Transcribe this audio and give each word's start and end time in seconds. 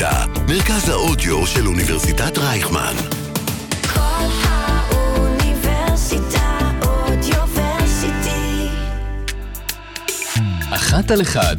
אוניברסיטה, 0.00 0.42
מרכז 0.48 0.88
האודיו 0.88 1.46
של 1.46 1.66
אוניברסיטת 1.66 2.38
רייכמן. 2.38 2.94
כל 3.94 4.26
האוניברסיטה 4.42 5.60
אודיוורסיטי. 6.82 8.68
אחת 10.74 11.10
על 11.10 11.22
אחד. 11.22 11.56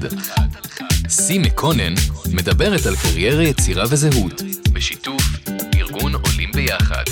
סי 1.08 1.38
מקונן 1.38 1.94
מדברת 2.34 2.86
על 2.86 2.96
קריירה, 2.96 3.44
יצירה 3.44 3.84
וזהות, 3.90 4.42
בשיתוף 4.74 5.24
ארגון 5.76 6.14
עולים 6.16 6.52
ביחד. 6.54 7.04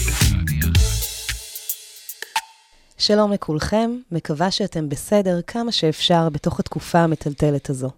שלום 2.97 3.31
לכולכם, 3.31 3.91
מקווה 4.11 4.51
שאתם 4.51 4.89
בסדר 4.89 5.39
כמה 5.47 5.71
שאפשר 5.71 6.29
בתוך 6.29 6.59
התקופה 6.59 6.99
המטלטלת 6.99 7.69
הזו. 7.69 7.89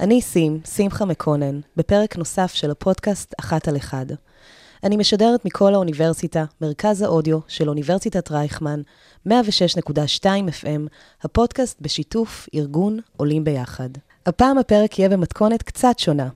אני 0.00 0.20
סים, 0.20 0.60
שמחה 0.74 1.04
מקונן, 1.04 1.60
בפרק 1.76 2.16
נוסף 2.16 2.54
של 2.54 2.70
הפודקאסט 2.70 3.34
אחת 3.40 3.68
על 3.68 3.76
אחד. 3.76 4.06
אני 4.84 4.96
משדרת 4.96 5.44
מכל 5.44 5.74
האוניברסיטה, 5.74 6.44
מרכז 6.60 7.02
האודיו 7.02 7.38
של 7.48 7.68
אוניברסיטת 7.68 8.30
רייכמן, 8.30 8.82
106.2 9.28 9.32
FM, 10.62 10.80
הפודקאסט 11.22 11.80
בשיתוף 11.80 12.48
ארגון 12.54 12.98
עולים 13.16 13.44
ביחד. 13.44 13.88
הפעם 14.26 14.58
הפרק 14.58 14.98
יהיה 14.98 15.08
במתכונת 15.08 15.62
קצת 15.62 15.98
שונה. 15.98 16.28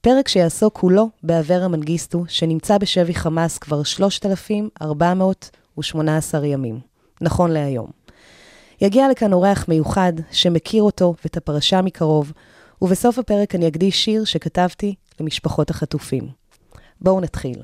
פרק 0.00 0.28
שיעסוק 0.28 0.78
כולו 0.78 1.08
באברה 1.22 1.68
מנגיסטו, 1.68 2.24
שנמצא 2.28 2.78
בשבי 2.78 3.14
חמאס 3.14 3.58
כבר 3.58 3.82
3,418 3.82 6.46
ימים. 6.46 6.80
נכון 7.20 7.50
להיום. 7.50 7.90
יגיע 8.80 9.08
לכאן 9.08 9.32
אורח 9.32 9.64
מיוחד 9.68 10.12
שמכיר 10.30 10.82
אותו 10.82 11.14
ואת 11.24 11.36
הפרשה 11.36 11.82
מקרוב, 11.82 12.32
ובסוף 12.82 13.18
הפרק 13.18 13.54
אני 13.54 13.68
אקדיש 13.68 14.04
שיר 14.04 14.24
שכתבתי 14.24 14.94
למשפחות 15.20 15.70
החטופים. 15.70 16.28
בואו 17.00 17.20
נתחיל. 17.20 17.62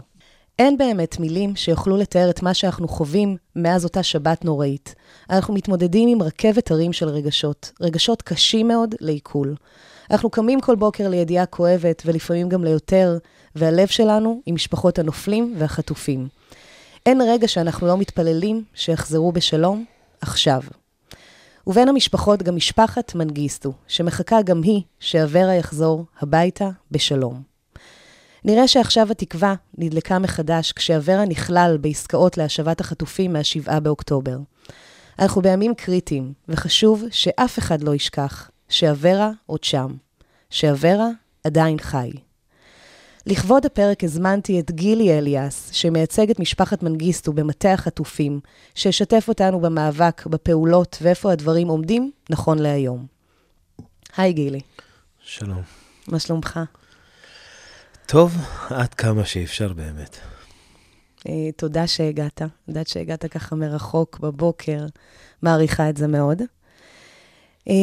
אין 0.58 0.78
באמת 0.78 1.20
מילים 1.20 1.56
שיוכלו 1.56 1.96
לתאר 1.96 2.30
את 2.30 2.42
מה 2.42 2.54
שאנחנו 2.54 2.88
חווים 2.88 3.36
מאז 3.56 3.84
אותה 3.84 4.02
שבת 4.02 4.44
נוראית. 4.44 4.94
אנחנו 5.30 5.54
מתמודדים 5.54 6.08
עם 6.08 6.22
רכבת 6.22 6.70
הרים 6.70 6.92
של 6.92 7.08
רגשות, 7.08 7.72
רגשות 7.80 8.22
קשים 8.22 8.68
מאוד 8.68 8.94
לעיכול. 9.00 9.54
אנחנו 10.10 10.30
קמים 10.30 10.60
כל 10.60 10.76
בוקר 10.76 11.08
לידיעה 11.08 11.46
כואבת, 11.46 12.02
ולפעמים 12.06 12.48
גם 12.48 12.64
ליותר, 12.64 13.18
והלב 13.56 13.88
שלנו 13.88 14.40
עם 14.46 14.54
משפחות 14.54 14.98
הנופלים 14.98 15.54
והחטופים. 15.58 16.28
אין 17.06 17.20
רגע 17.20 17.48
שאנחנו 17.48 17.86
לא 17.86 17.96
מתפללים 17.96 18.64
שיחזרו 18.74 19.32
בשלום, 19.32 19.84
עכשיו. 20.20 20.62
ובין 21.66 21.88
המשפחות 21.88 22.42
גם 22.42 22.56
משפחת 22.56 23.14
מנגיסטו, 23.14 23.72
שמחכה 23.86 24.42
גם 24.42 24.62
היא 24.62 24.82
שאברה 25.00 25.54
יחזור 25.54 26.04
הביתה 26.20 26.70
בשלום. 26.90 27.42
נראה 28.44 28.68
שעכשיו 28.68 29.10
התקווה 29.10 29.54
נדלקה 29.78 30.18
מחדש 30.18 30.72
כשאברה 30.72 31.24
נכלל 31.24 31.78
בעסקאות 31.80 32.38
להשבת 32.38 32.80
החטופים 32.80 33.32
מה-7 33.32 33.80
באוקטובר. 33.80 34.38
אנחנו 35.18 35.42
בימים 35.42 35.74
קריטיים, 35.74 36.32
וחשוב 36.48 37.04
שאף 37.10 37.58
אחד 37.58 37.82
לא 37.82 37.94
ישכח 37.94 38.50
שאברה 38.68 39.30
עוד 39.46 39.64
שם, 39.64 39.94
שאברה 40.50 41.08
עדיין 41.44 41.78
חי. 41.78 42.10
לכבוד 43.26 43.66
הפרק 43.66 44.04
הזמנתי 44.04 44.60
את 44.60 44.70
גילי 44.70 45.18
אליאס, 45.18 45.70
שמייצג 45.72 46.30
את 46.30 46.40
משפחת 46.40 46.82
מנגיסטו 46.82 47.32
במטה 47.32 47.72
החטופים, 47.72 48.40
שישתף 48.74 49.24
אותנו 49.28 49.60
במאבק, 49.60 50.26
בפעולות 50.26 50.98
ואיפה 51.02 51.32
הדברים 51.32 51.68
עומדים 51.68 52.10
נכון 52.30 52.58
להיום. 52.58 53.06
היי 54.16 54.32
גילי, 54.32 54.60
שלום. 55.20 55.62
מה 56.08 56.18
שלומך? 56.18 56.60
טוב, 58.06 58.36
עד 58.70 58.94
כמה 58.94 59.24
שאפשר 59.24 59.72
באמת. 59.72 60.16
אה, 61.28 61.32
תודה 61.56 61.86
שהגעת. 61.86 62.42
יודעת 62.68 62.88
שהגעת 62.88 63.24
ככה 63.26 63.56
מרחוק 63.56 64.18
בבוקר, 64.18 64.86
מעריכה 65.42 65.88
את 65.90 65.96
זה 65.96 66.06
מאוד. 66.06 66.42
אה, 67.68 67.74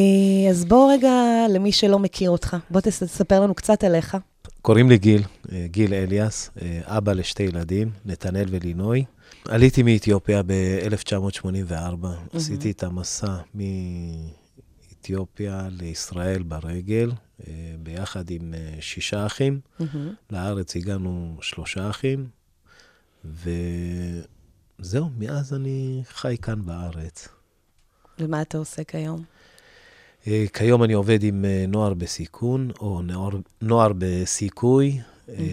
אז 0.50 0.64
בוא 0.64 0.92
רגע, 0.92 1.12
למי 1.50 1.72
שלא 1.72 1.98
מכיר 1.98 2.30
אותך, 2.30 2.56
בוא 2.70 2.80
תס- 2.80 3.02
תספר 3.02 3.40
לנו 3.40 3.54
קצת 3.54 3.84
עליך. 3.84 4.16
קוראים 4.62 4.88
לי 4.88 4.98
גיל, 4.98 5.22
אה, 5.52 5.66
גיל 5.66 5.94
אליאס, 5.94 6.50
אה, 6.62 6.80
אבא 6.84 7.12
לשתי 7.12 7.42
ילדים, 7.42 7.90
נתנאל 8.04 8.46
ולינוי. 8.50 9.04
עליתי 9.48 9.82
מאתיופיה 9.82 10.42
ב-1984, 10.46 12.06
עשיתי 12.32 12.70
את 12.70 12.82
המסע 12.82 13.36
מאתיופיה 14.94 15.68
לישראל 15.70 16.42
ברגל, 16.42 17.10
אה, 17.48 17.74
ביחד 17.82 18.30
עם 18.30 18.54
שישה 18.80 19.26
אחים. 19.26 19.60
מהמם. 19.80 20.14
לארץ 20.30 20.76
הגענו 20.76 21.38
שלושה 21.40 21.90
אחים, 21.90 22.28
וזהו, 23.24 25.10
מאז 25.18 25.54
אני 25.54 26.02
חי 26.08 26.36
כאן 26.42 26.66
בארץ. 26.66 27.28
ומה 28.18 28.42
אתה 28.42 28.58
עושה 28.58 28.84
כיום? 28.84 29.24
אה, 30.26 30.44
כיום 30.52 30.84
אני 30.84 30.92
עובד 30.92 31.22
עם 31.22 31.44
אה, 31.44 31.64
נוער 31.68 31.94
בסיכון, 31.94 32.70
או 32.80 33.02
נוער, 33.02 33.30
נוער 33.60 33.92
בסיכוי, 33.98 35.00
אה, 35.28 35.44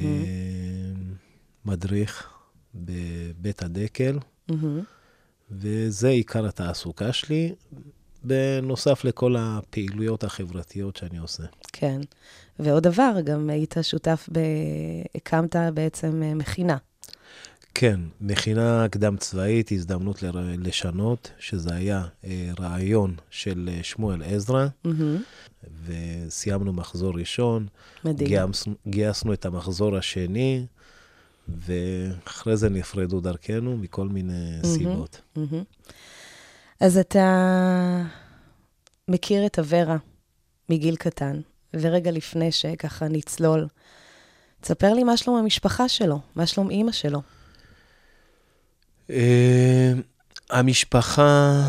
מדריך 1.66 2.30
בבית 2.76 3.64
הדקל, 3.64 4.20
מהמם. 4.50 4.82
וזה 5.52 6.10
עיקר 6.10 6.46
התעסוקה 6.48 7.14
שלי, 7.14 7.54
בנוסף 8.24 9.06
לכל 9.06 9.36
הפעילויות 9.40 10.24
החברתיות 10.24 10.96
שאני 10.96 11.18
עושה. 11.18 11.44
כן. 11.74 12.02
ועוד 12.60 12.84
דבר, 12.84 13.16
גם 13.24 13.50
היית 13.50 13.76
שותף 13.82 14.30
ב... 14.32 14.40
הקמת 15.16 15.56
בעצם 15.74 16.24
מכינה. 16.36 16.78
כן, 17.80 18.00
מכינה 18.22 18.86
קדם 18.92 19.18
צבאית, 19.18 19.72
הזדמנות 19.72 20.24
ל- 20.24 20.68
לשנות, 20.68 21.32
שזה 21.40 21.74
היה 21.74 22.06
אה, 22.24 22.50
רעיון 22.60 23.16
של 23.30 23.70
אה, 23.72 23.84
שמואל 23.84 24.24
עזרא. 24.24 24.68
וסיימנו 25.86 26.74
מחזור 26.74 27.14
ראשון, 27.20 27.68
מדהים. 28.06 28.28
גייסנו, 28.28 28.74
גייסנו 28.88 29.34
את 29.34 29.46
המחזור 29.46 29.98
השני, 29.98 30.66
ואחרי 31.48 32.58
זה 32.58 32.70
נפרדו 32.70 33.20
דרכנו 33.20 33.78
מכל 33.78 34.08
מיני 34.08 34.60
סיבות. 34.64 35.22
אז 36.80 36.98
אתה 36.98 38.04
מכיר 39.08 39.46
את 39.46 39.60
אברה 39.60 39.98
מגיל 40.70 40.96
קטן, 40.96 41.42
ורגע 41.74 42.12
לפני 42.12 42.52
שככה 42.52 43.08
נצלול, 43.08 43.68
תספר 44.62 44.94
לי 44.94 45.04
מה 45.04 45.18
שלום 45.18 45.38
המשפחה 45.38 45.90
שלו, 45.90 46.20
מה 46.36 46.46
שלום 46.46 46.70
אימא 46.70 46.92
שלו. 46.92 47.22
אה, 49.10 49.94
המשפחה, 50.50 51.62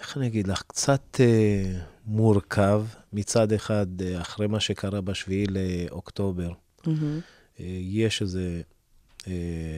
איך 0.00 0.16
אני 0.16 0.26
אגיד 0.26 0.46
לך, 0.46 0.62
קצת 0.66 1.20
אה, 1.20 1.80
מורכב. 2.06 2.84
מצד 3.12 3.52
אחד, 3.52 3.86
אה, 4.02 4.20
אחרי 4.20 4.46
מה 4.46 4.60
שקרה 4.60 5.00
בשביעי 5.00 5.46
לאוקטובר. 5.46 6.52
אה, 7.60 7.64
יש 7.80 8.22
איזו 8.22 8.40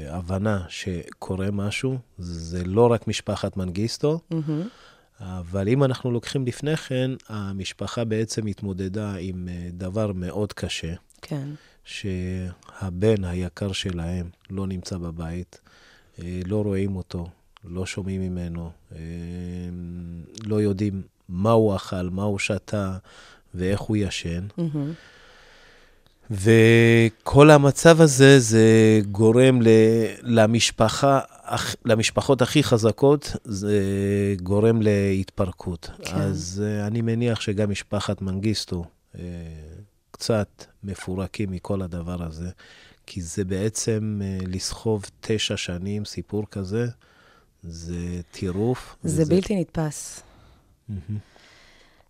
הבנה 0.08 0.64
שקורה 0.68 1.50
משהו, 1.50 1.98
זה 2.18 2.64
לא 2.64 2.92
רק 2.92 3.08
משפחת 3.08 3.56
מנגיסטו, 3.56 4.20
מהמם. 4.30 4.68
אבל 5.20 5.68
אם 5.68 5.84
אנחנו 5.84 6.10
לוקחים 6.10 6.46
לפני 6.46 6.76
כן, 6.76 7.10
המשפחה 7.28 8.04
בעצם 8.04 8.46
התמודדה 8.46 9.14
עם 9.18 9.48
דבר 9.72 10.12
מאוד 10.12 10.52
קשה, 10.52 10.94
כן. 11.22 11.48
שהבן 11.84 13.24
היקר 13.24 13.72
שלהם 13.72 14.30
לא 14.50 14.66
נמצא 14.66 14.98
בבית, 14.98 15.60
לא 16.18 16.62
רואים 16.62 16.96
אותו, 16.96 17.28
לא 17.64 17.86
שומעים 17.86 18.20
ממנו, 18.20 18.70
אה, 18.92 18.98
לא 20.44 20.62
יודעים 20.62 21.02
מה 21.28 21.50
הוא 21.50 21.76
אכל, 21.76 22.02
מה 22.10 22.22
הוא 22.22 22.38
שתה 22.38 22.96
ואיך 23.54 23.80
הוא 23.80 23.96
ישן. 23.96 24.46
מהמם. 24.58 24.92
וכל 26.30 27.50
המצב 27.50 28.00
הזה, 28.00 28.40
זה 28.40 29.00
גורם 29.10 29.62
ל, 29.62 29.68
למשפחה, 30.22 31.20
למשפחות 31.84 32.42
הכי 32.42 32.62
חזקות, 32.62 33.36
זה 33.44 33.80
גורם 34.42 34.82
להתפרקות. 34.82 35.90
כן. 36.02 36.16
אז 36.16 36.62
uh, 36.64 36.86
אני 36.86 37.00
מניח 37.00 37.40
שגם 37.40 37.70
משפחת 37.70 38.22
מנגיסטו 38.22 38.84
קצת 40.10 40.64
מפורקים 40.84 41.50
מכל 41.50 41.82
הדבר 41.82 42.22
הזה, 42.22 42.50
כי 43.06 43.22
זה 43.22 43.44
בעצם 43.44 44.20
uh, 44.20 44.48
לסחוב 44.48 45.04
תשע 45.20 45.56
שנים, 45.56 46.04
סיפור 46.04 46.44
כזה, 46.50 46.86
זה 47.62 47.96
טירוף. 48.30 48.96
זה 49.02 49.22
וזה- 49.22 49.34
בלתי 49.34 49.60
נתפס. 49.60 50.22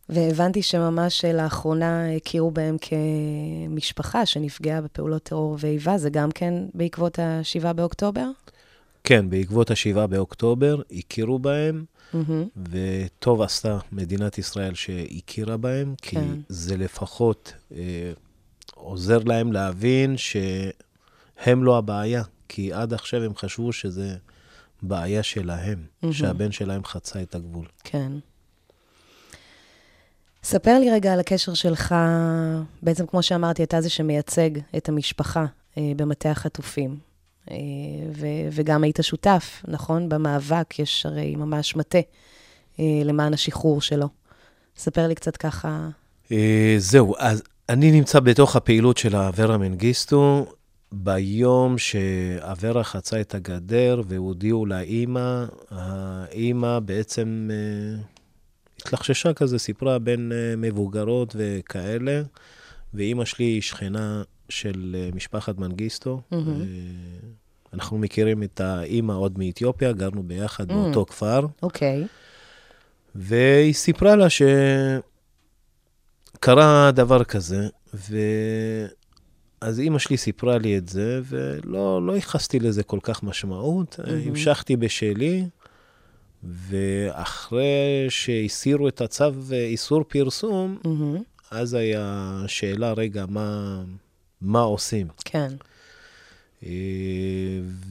והבנתי 0.08 0.62
שממש 0.62 1.24
לאחרונה 1.24 2.16
הכירו 2.16 2.50
בהם 2.50 2.76
כמשפחה 2.80 4.26
שנפגעה 4.26 4.80
בפעולות 4.80 5.22
טרור 5.22 5.56
ואיבה, 5.60 5.98
זה 5.98 6.10
גם 6.10 6.30
כן 6.30 6.54
בעקבות 6.74 7.18
ה-7 7.18 7.72
באוקטובר? 7.72 8.26
כן, 9.04 9.30
בעקבות 9.30 9.70
ה-7 9.70 10.06
באוקטובר 10.06 10.80
הכירו 10.92 11.38
בהם, 11.38 11.84
מהמם. 12.14 12.44
וטוב 12.70 13.42
עשתה 13.42 13.78
מדינת 13.92 14.38
ישראל 14.38 14.74
שהכירה 14.74 15.56
בהם, 15.56 15.94
כי 16.02 16.16
כן. 16.16 16.34
זה 16.48 16.76
לפחות 16.76 17.52
אה, 17.72 18.12
עוזר 18.82 19.18
להם 19.18 19.52
להבין 19.52 20.16
שהם 20.16 21.64
לא 21.64 21.78
הבעיה, 21.78 22.22
כי 22.48 22.72
עד 22.72 22.92
עכשיו 22.92 23.22
הם 23.22 23.34
חשבו 23.34 23.72
שזה 23.72 24.16
בעיה 24.82 25.22
שלהם, 25.22 25.86
שהבן 26.12 26.52
שלהם 26.52 26.84
חצה 26.84 27.22
את 27.22 27.34
הגבול. 27.34 27.66
כן. 27.84 28.12
ספר 30.44 30.78
לי 30.78 30.90
רגע 30.90 31.12
על 31.12 31.20
הקשר 31.20 31.54
שלך, 31.54 31.94
בעצם 32.82 33.06
כמו 33.06 33.22
שאמרתי, 33.22 33.62
אתה 33.62 33.80
זה 33.80 33.90
שמייצג 33.90 34.50
את 34.76 34.88
המשפחה 34.88 35.46
אה, 35.78 35.92
במטה 35.96 36.30
החטופים. 36.30 36.98
אה, 37.50 37.56
ו- 38.12 38.48
וגם 38.52 38.84
היית 38.84 38.98
שותף, 39.02 39.62
נכון? 39.68 40.08
במאבק 40.08 40.78
יש 40.78 41.06
הרי 41.06 41.36
ממש 41.36 41.76
מטה 41.76 41.98
אה, 42.80 42.84
למען 43.04 43.34
השחרור 43.34 43.80
שלו. 43.80 44.08
ספר 44.76 45.06
לי 45.06 45.14
קצת 45.14 45.36
ככה. 45.36 45.88
אה, 46.32 46.74
זהו, 46.78 47.14
אז 47.18 47.42
אני 47.72 47.92
נמצא 47.92 48.20
בתוך 48.20 48.56
הפעילות 48.56 48.96
של 48.98 49.16
אברה 49.16 49.58
מנגיסטו. 49.58 50.46
ביום 50.92 51.78
שאברה 51.78 52.84
חצה 52.84 53.20
את 53.20 53.34
הגדר 53.34 54.02
והודיעו 54.08 54.66
לאימא, 54.66 55.44
האימא 55.70 56.78
בעצם 56.78 57.50
אה, 57.52 58.02
התלחששה 58.80 59.32
כזה, 59.32 59.58
סיפרה 59.58 59.98
בין 59.98 60.32
אה, 60.34 60.54
מבוגרות 60.56 61.36
וכאלה, 61.38 62.22
ואימא 62.94 63.24
שלי 63.24 63.44
היא 63.44 63.62
שכנה 63.62 64.22
של 64.48 64.96
אה, 64.98 65.08
משפחת 65.14 65.58
מנגיסטו. 65.58 66.20
אה, 66.32 66.38
אנחנו 67.74 67.98
מכירים 67.98 68.42
את 68.42 68.60
האימא 68.60 69.12
עוד 69.12 69.38
מאתיופיה, 69.38 69.92
גרנו 69.92 70.22
ביחד 70.22 70.70
Mm. 70.70 70.74
באותו 70.74 71.06
כפר. 71.06 71.46
אוקיי. 71.62 72.04
והיא 73.14 73.74
סיפרה 73.74 74.16
לה 74.16 74.26
שקרה 76.42 76.90
דבר 76.94 77.24
כזה, 77.24 77.68
ו... 77.94 78.16
אז 79.60 79.80
אימא 79.80 79.98
שלי 79.98 80.16
סיפרה 80.16 80.58
לי 80.58 80.78
את 80.78 80.88
זה, 80.88 81.20
ולא 81.24 82.06
לא 82.06 82.12
ייחסתי 82.12 82.58
לזה 82.58 82.82
כל 82.82 82.98
כך 83.02 83.22
משמעות. 83.22 84.00
מהמם. 84.06 84.28
המשכתי 84.28 84.76
בשלי, 84.76 85.44
ואחרי 86.44 88.06
שהסירו 88.08 88.88
את 88.88 89.00
הצו 89.00 89.24
איסור 89.52 90.04
פרסום, 90.08 90.78
מהמם. 90.84 91.22
אז 91.50 91.74
היה 91.74 92.36
שאלה, 92.46 92.92
רגע, 92.92 93.24
מה, 93.28 93.82
מה 94.40 94.60
עושים? 94.60 95.06
כן. 95.24 95.52
אה, 96.66 96.70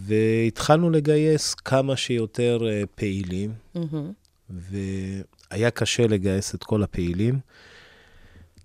והתחלנו 0.05 0.89
לגייס 0.89 1.53
כמה 1.53 1.97
שיותר 1.97 2.59
אה, 2.69 2.83
פעילים. 2.95 3.53
מהמם. 3.75 4.11
והיה 4.49 5.71
קשה 5.71 6.07
לגייס 6.07 6.55
את 6.55 6.63
כל 6.63 6.83
הפעילים, 6.83 7.39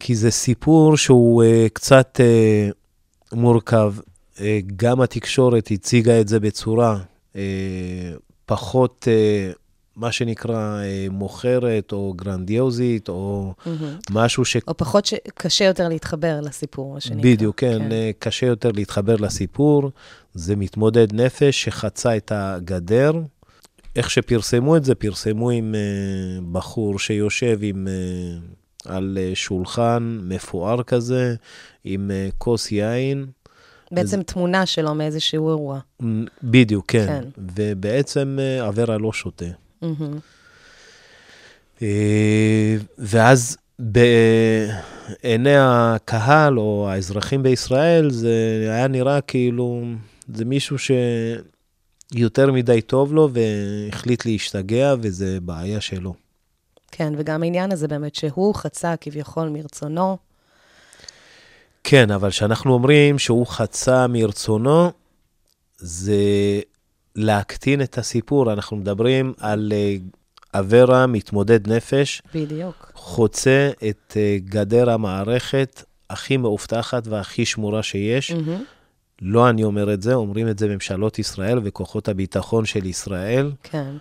כי 0.00 0.14
זה 0.14 0.30
סיפור 0.30 0.96
שהוא 0.96 1.42
uh, 1.44 1.46
קצת 1.72 2.20
uh, 2.20 3.36
מורכב. 3.36 3.94
Uh, 4.36 4.40
גם 4.76 5.00
התקשורת 5.00 5.68
הציגה 5.70 6.20
את 6.20 6.28
זה 6.28 6.40
בצורה 6.40 6.98
uh, 7.32 7.36
פחות, 8.46 9.08
uh, 9.08 9.56
מה 9.96 10.12
שנקרא, 10.12 10.80
uh, 10.80 11.12
מוכרת 11.12 11.92
או 11.92 12.14
גרנדיוזית, 12.16 13.08
או 13.08 13.54
מהמם. 13.66 13.96
משהו 14.10 14.44
ש... 14.44 14.56
או 14.68 14.76
פחות 14.76 15.06
שקשה 15.06 15.64
יותר 15.64 15.88
להתחבר 15.88 16.40
לסיפור, 16.40 16.94
מה 16.94 17.00
שנקרא. 17.00 17.32
בדיוק, 17.32 17.60
כן, 17.60 17.78
כן. 17.78 18.10
קשה 18.18 18.46
יותר 18.46 18.72
להתחבר 18.72 19.16
לסיפור. 19.16 19.90
זה 20.34 20.56
מתמודד 20.56 21.12
נפש 21.12 21.64
שחצה 21.64 22.16
את 22.16 22.32
הגדר. 22.34 23.12
איך 23.96 24.10
שפרסמו 24.10 24.76
את 24.76 24.84
זה, 24.84 24.94
פרסמו 24.94 25.50
עם 25.50 25.74
uh, 25.74 26.42
בחור 26.52 26.98
שיושב 26.98 27.58
עם, 27.62 27.86
uh, 27.86 28.56
על 28.86 29.18
uh, 29.18 29.34
שולחן 29.34 30.18
מפואר 30.22 30.82
כזה, 30.82 31.34
עם 31.84 32.10
uh, 32.10 32.34
כוס 32.38 32.72
יין. 32.72 33.26
בעצם 33.90 34.22
תמונה 34.22 34.66
שלו 34.66 34.94
מאיזשהו 34.94 35.48
אירוע. 35.48 35.80
בדיוק, 36.42 36.84
כן. 36.88 37.06
כן. 37.06 37.24
ובעצם 37.56 38.38
אברה 38.68 38.98
לא 38.98 39.12
שותה. 39.12 39.44
אה, 41.82 42.76
ואז 42.98 43.56
בעיני 43.78 45.56
הקהל 45.56 46.58
או 46.58 46.88
האזרחים 46.90 47.42
בישראל, 47.42 48.10
זה 48.10 48.66
היה 48.70 48.88
נראה 48.88 49.20
כאילו, 49.20 49.82
זה 50.34 50.44
מישהו 50.44 50.76
שיותר 52.14 52.52
מדי 52.52 52.80
טוב 52.80 53.14
לו 53.14 53.30
והחליט 53.32 54.26
להשתגע, 54.26 54.94
וזה 55.00 55.38
בעיה 55.40 55.80
שלו. 55.80 56.14
כן, 56.92 57.14
וגם 57.16 57.42
העניין 57.42 57.72
הזה 57.72 57.88
באמת 57.88 58.14
שהוא 58.14 58.54
חצה 58.54 58.94
כביכול 58.96 59.48
מרצונו. 59.48 60.16
כן, 61.84 62.10
אבל 62.10 62.30
כשאנחנו 62.30 62.72
אומרים 62.72 63.18
שהוא 63.18 63.46
חצה 63.46 64.06
מרצונו, 64.06 64.90
זה 65.76 66.14
להקטין 67.16 67.82
את 67.82 67.98
הסיפור. 67.98 68.52
אנחנו 68.52 68.76
מדברים 68.76 69.32
על 69.40 69.72
אה, 69.74 69.96
אברה 70.54 71.06
מתמודד 71.06 71.72
נפש, 71.72 72.22
בדיוק. 72.34 72.92
חוצה 72.94 73.70
את 73.88 74.16
אה, 74.16 74.36
גדר 74.44 74.90
המערכת 74.90 75.82
הכי 76.10 76.36
מאובטחת 76.36 77.06
והכי 77.06 77.46
שמורה 77.46 77.82
שיש. 77.82 78.30
מהמם. 78.30 78.64
לא 79.22 79.50
אני 79.50 79.64
אומר 79.64 79.94
את 79.94 80.02
זה, 80.02 80.14
אומרים 80.14 80.48
את 80.48 80.58
זה 80.58 80.68
ממשלות 80.68 81.18
ישראל 81.18 81.60
וכוחות 81.64 82.08
הביטחון 82.08 82.64
של 82.64 82.86
ישראל. 82.86 83.52
כן. 83.62 83.96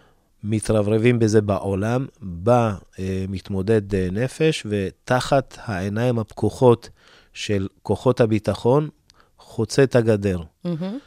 מתרברבים 0.47 1.19
בזה 1.19 1.41
בעולם, 1.41 2.05
בא 2.21 2.73
אה, 2.99 3.25
מתמודד 3.29 3.95
אה, 3.95 4.07
נפש, 4.11 4.65
ותחת 4.69 5.57
העיניים 5.63 6.19
הפקוחות 6.19 6.89
של 7.33 7.67
כוחות 7.83 8.21
הביטחון, 8.21 8.89
חוצה 9.37 9.83
את 9.83 9.95
הגדר. 9.95 10.39
מהמם. 10.63 10.97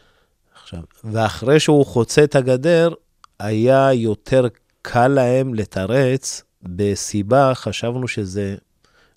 עכשיו, 0.63 0.81
ואחרי 1.05 1.61
שהוא 1.61 1.87
חוצה 1.87 2.25
את 2.25 2.35
הגדר, 2.37 2.95
היה 3.39 3.93
יותר 3.93 4.47
קל 4.83 5.09
להם 5.09 5.55
לתרץ 5.55 6.43
בסיבה, 6.63 7.53
חשבנו 7.55 8.09
שזה 8.09 8.57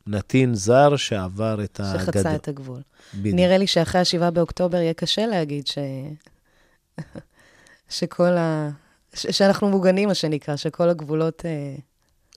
נתין 0.07 0.55
זר 0.55 0.95
שעבר 0.95 1.63
את 1.63 1.79
הגדר. 1.79 1.99
שחצה 1.99 2.35
את 2.35 2.47
הגבול. 2.47 2.81
בדיוק. 3.13 3.35
נראה 3.35 3.57
לי 3.57 3.67
שאחרי 3.67 4.01
ה-7 4.01 4.31
באוקטובר 4.31 4.77
יהיה 4.77 4.93
קשה 4.93 5.25
להגיד 5.25 5.67
ש... 5.67 5.77
שכל 7.89 8.37
ה... 8.37 8.69
ש... 9.15 9.27
שאנחנו 9.27 9.69
מוגנים, 9.69 10.07
מה 10.07 10.15
שנקרא, 10.15 10.55
שכל 10.55 10.89
הגבולות 10.89 11.45
אה, 11.45 11.75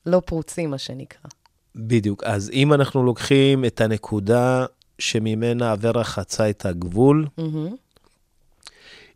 לא 0.07 0.21
פרוצים, 0.27 0.71
מה 0.71 0.79
שנקרא. 0.79 1.31
בדיוק. 1.77 2.25
אז 2.25 2.51
אם 2.51 2.73
אנחנו 2.73 3.03
לוקחים 3.03 3.65
את 3.65 3.81
הנקודה 3.81 4.67
שממנה 4.99 5.73
אברה 5.73 6.05
חצה 6.05 6.51
את 6.51 6.67
הגבול, 6.67 7.27
מהמם. 7.39 7.75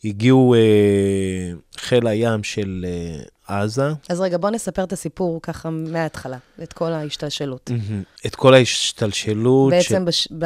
הגיעו 0.05 0.55
אה, 0.55 1.53
חיל 1.77 2.07
הים 2.07 2.45
של 2.45 2.87
אה, 2.89 3.23
עזה, 3.49 3.93
אז 4.09 4.21
רגע, 4.21 4.39
בוא 4.39 4.51
נספר 4.51 4.85
את 4.85 4.93
הסיפור 4.93 5.43
ככה 5.43 5.71
מההתחלה, 5.71 6.39
את 6.63 6.73
כל 6.73 6.93
ההשתלשלות. 6.93 7.71
את 8.27 8.35
כל 8.35 8.55
ההשתלשלות. 8.55 9.71
בעצם, 9.71 10.05
בש... 10.05 10.29
ב... 10.39 10.45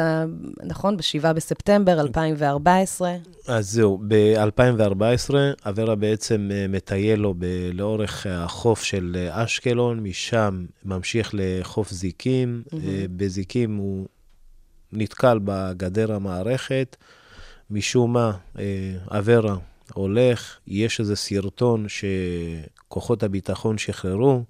נכון, 0.63 0.97
ב-7 0.97 1.33
בספטמבר 1.33 2.01
2014, 2.01 3.15
אז 3.47 3.71
זהו, 3.71 4.01
ב-2014 4.07 5.33
אברה 5.65 5.95
בעצם 5.95 6.49
אה, 6.53 6.65
מטייל 6.69 7.19
לו 7.19 7.33
ב- 7.37 7.69
לאורך 7.73 8.27
החוף 8.29 8.83
של 8.83 9.15
אה, 9.19 9.43
אשקלון, 9.43 9.99
משם 9.99 10.65
ממשיך 10.85 11.29
לחוף 11.33 11.91
זיקים. 11.91 12.63
אה, 12.73 13.05
בזיקים 13.15 13.75
הוא 13.75 14.05
נתקל 14.91 15.39
בגדר 15.43 16.13
המערכת. 16.13 16.95
משום 17.69 18.13
מה, 18.13 18.31
אברה 19.11 19.55
הולך, 19.93 20.57
יש 20.67 20.99
איזה 20.99 21.15
סרטון 21.15 21.85
שכוחות 21.87 23.23
הביטחון 23.23 23.77
שחררו, 23.77 24.43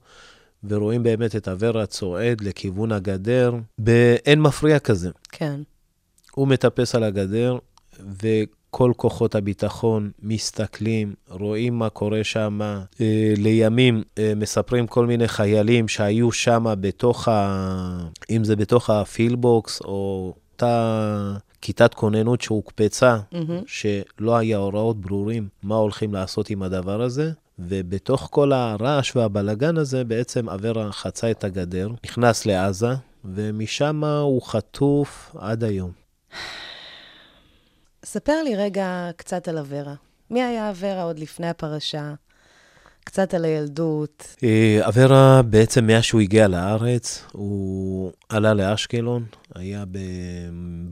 ורואים 0.64 1.04
באמת 1.04 1.36
את 1.36 1.48
אברה 1.48 1.86
צועד 1.86 2.42
לכיוון 2.42 2.92
הגדר, 2.92 3.54
באין 3.78 4.42
מפריע 4.42 4.80
כזה. 4.80 5.10
כן. 5.32 5.62
הוא 6.36 6.48
מטפס 6.48 6.96
על 6.96 7.04
הגדר, 7.04 7.58
וכל 8.24 8.92
כוחות 8.98 9.36
הביטחון 9.36 10.12
מסתכלים, 10.22 11.14
רואים 11.30 11.80
מה 11.80 11.90
קורה 11.90 12.24
שם. 12.24 12.60
אה, 12.62 13.34
לימים 13.38 14.04
אה, 14.18 14.34
מספרים 14.36 14.88
כל 14.88 15.06
מיני 15.06 15.28
חיילים 15.28 15.88
שהיו 15.88 16.32
שם 16.32 16.66
בתוך 16.80 17.28
ה... 17.28 18.08
אם 18.30 18.44
זה 18.44 18.56
בתוך 18.56 18.90
הפילבוקס, 18.90 19.82
או 19.82 20.34
אותה 20.54 21.38
כיתת 21.64 21.94
כוננות 21.94 22.42
שהוקפצה, 22.42 23.18
מהמם. 23.32 23.62
שלא 23.68 24.38
היה 24.38 24.58
הוראות 24.58 25.02
ברורים 25.02 25.48
מה 25.64 25.76
הולכים 25.76 26.14
לעשות 26.14 26.50
עם 26.50 26.64
הדבר 26.64 27.02
הזה. 27.02 27.32
ובתוך 27.60 28.28
כל 28.32 28.52
הרעש 28.52 29.16
והבלגן 29.16 29.78
הזה, 29.78 30.04
בעצם 30.04 30.50
אברה 30.50 30.92
חצה 30.92 31.32
את 31.32 31.44
הגדר, 31.44 31.90
נכנס 32.06 32.46
לעזה, 32.46 32.88
ומשם 33.26 34.04
הוא 34.04 34.42
חטוף 34.42 35.36
עד 35.40 35.64
היום. 35.64 35.92
ספר 38.06 38.44
לי 38.44 38.56
רגע 38.56 39.10
קצת 39.16 39.48
על 39.48 39.58
אברה. 39.58 39.94
מי 40.30 40.44
היה 40.44 40.70
אברה 40.70 41.04
עוד 41.04 41.20
לפני 41.20 41.50
הפרשה? 41.50 42.14
קצת 43.04 43.34
על 43.34 43.46
הילדות. 43.46 44.36
אה, 44.44 44.88
אברה, 44.88 45.42
בעצם 45.42 45.88
מאז 45.88 46.04
שהוא 46.04 46.22
הגיע 46.22 46.48
לארץ, 46.48 47.24
הוא 47.32 48.12
עלה 48.30 48.54
לאשקלון, 48.54 49.26
היה 49.56 49.86
ב... 49.92 49.98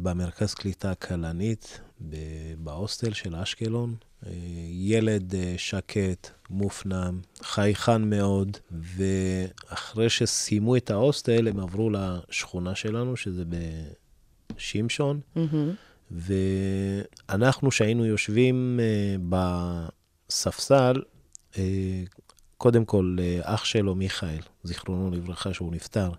במרכז 0.01 0.53
קליטה 0.53 0.95
כלנית, 0.95 1.79
ב... 2.09 2.15
בהוסטל 2.57 3.13
של 3.13 3.35
אשקלון. 3.35 3.95
אה, 4.25 4.31
ילד 4.69 5.35
אה, 5.35 5.53
שקט, 5.57 6.29
מופנם, 6.49 7.19
חייכן 7.43 8.01
מאוד, 8.01 8.57
ואחרי 8.71 10.09
שסיימו 10.09 10.75
את 10.75 10.91
ההוסטל, 10.91 11.47
הם 11.47 11.59
עברו 11.59 11.89
לשכונה 11.89 12.75
שלנו, 12.75 13.17
שזה 13.17 13.43
בשמשון. 14.55 15.19
מהמם. 15.35 15.73
ואנחנו, 16.11 17.71
שהיינו 17.71 18.05
יושבים 18.05 18.79
בספסל, 19.29 21.01
קודם 22.57 22.85
כל, 22.85 23.17
אה, 23.19 23.39
אח 23.43 23.65
שלו, 23.65 23.95
מיכאל, 23.95 24.39
זיכרונו 24.63 25.11
לברכה, 25.11 25.53
שהוא 25.53 25.71
נפטר, 25.71 26.09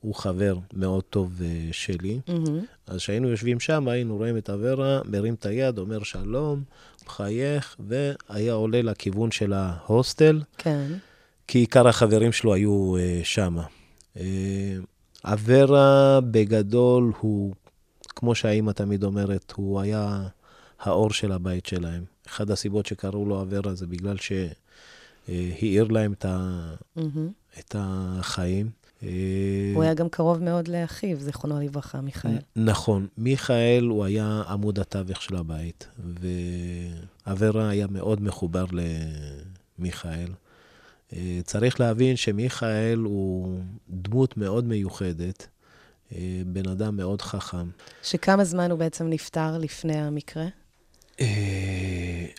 הוא 0.00 0.14
חבר 0.14 0.56
מאוד 0.72 1.04
טוב 1.04 1.42
אה, 1.42 1.68
שלי. 1.72 2.20
מהמם. 2.28 2.60
אז 2.86 2.96
כשהיינו 2.96 3.28
יושבים 3.28 3.60
שם, 3.60 3.88
היינו 3.88 4.16
רואים 4.16 4.36
את 4.36 4.50
אברה, 4.50 5.00
מרים 5.04 5.34
את 5.34 5.46
היד, 5.46 5.78
אומר 5.78 6.02
שלום, 6.02 6.62
מחייך, 7.06 7.76
והיה 7.88 8.52
עולה 8.52 8.82
לכיוון 8.82 9.30
של 9.30 9.52
ההוסטל, 9.52 10.42
כן. 10.58 10.86
כי 11.46 11.58
עיקר 11.58 11.88
החברים 11.88 12.32
שלו 12.32 12.54
היו 12.54 12.96
אה, 12.96 13.20
שם. 13.24 13.56
אה, 14.16 14.76
אברה, 15.24 16.20
בגדול, 16.30 17.12
הוא, 17.20 17.54
כמו 18.08 18.34
שהאימא 18.34 18.72
תמיד 18.72 19.04
אומרת, 19.04 19.52
הוא 19.56 19.80
היה 19.80 20.22
האור 20.80 21.10
של 21.10 21.32
הבית 21.32 21.66
שלהם. 21.66 22.04
אחת 22.28 22.50
הסיבות 22.50 22.86
שקראו 22.86 23.26
לו 23.26 23.42
אברה 23.42 23.74
זה 23.74 23.86
בגלל 23.86 24.16
שהאיר 25.26 25.84
להם 25.84 26.12
את, 26.12 26.24
ה, 26.24 26.60
מהמם. 26.96 27.30
את 27.58 27.76
החיים. 27.78 28.70
אה, 29.02 29.72
הוא 29.74 29.82
היה 29.82 29.94
גם 29.94 30.08
קרוב 30.08 30.42
מאוד 30.42 30.68
לאחיו, 30.68 31.20
זיכרונו 31.20 31.60
לברכה, 31.60 32.00
מיכאל. 32.00 32.38
נכון, 32.56 33.06
מיכאל 33.18 33.84
הוא 33.84 34.04
היה 34.04 34.42
עמוד 34.48 34.78
התווך 34.78 35.22
של 35.22 35.36
הבית, 35.36 35.88
ואברה 37.26 37.68
היה 37.68 37.86
מאוד 37.90 38.22
מחובר 38.22 38.64
למיכאל. 39.78 40.28
אה, 41.12 41.40
צריך 41.44 41.80
להבין 41.80 42.16
שמיכאל 42.16 42.98
הוא 42.98 43.58
דמות 43.90 44.36
מאוד 44.36 44.64
מיוחדת, 44.64 45.46
אה, 46.12 46.42
בן 46.46 46.68
אדם 46.68 46.96
מאוד 46.96 47.22
חכם. 47.22 47.70
שכמה 48.02 48.44
זמן 48.44 48.70
הוא 48.70 48.78
בעצם 48.78 49.06
נפטר 49.06 49.58
לפני 49.58 49.96
המקרה? 49.96 50.46
אה, 51.20 51.26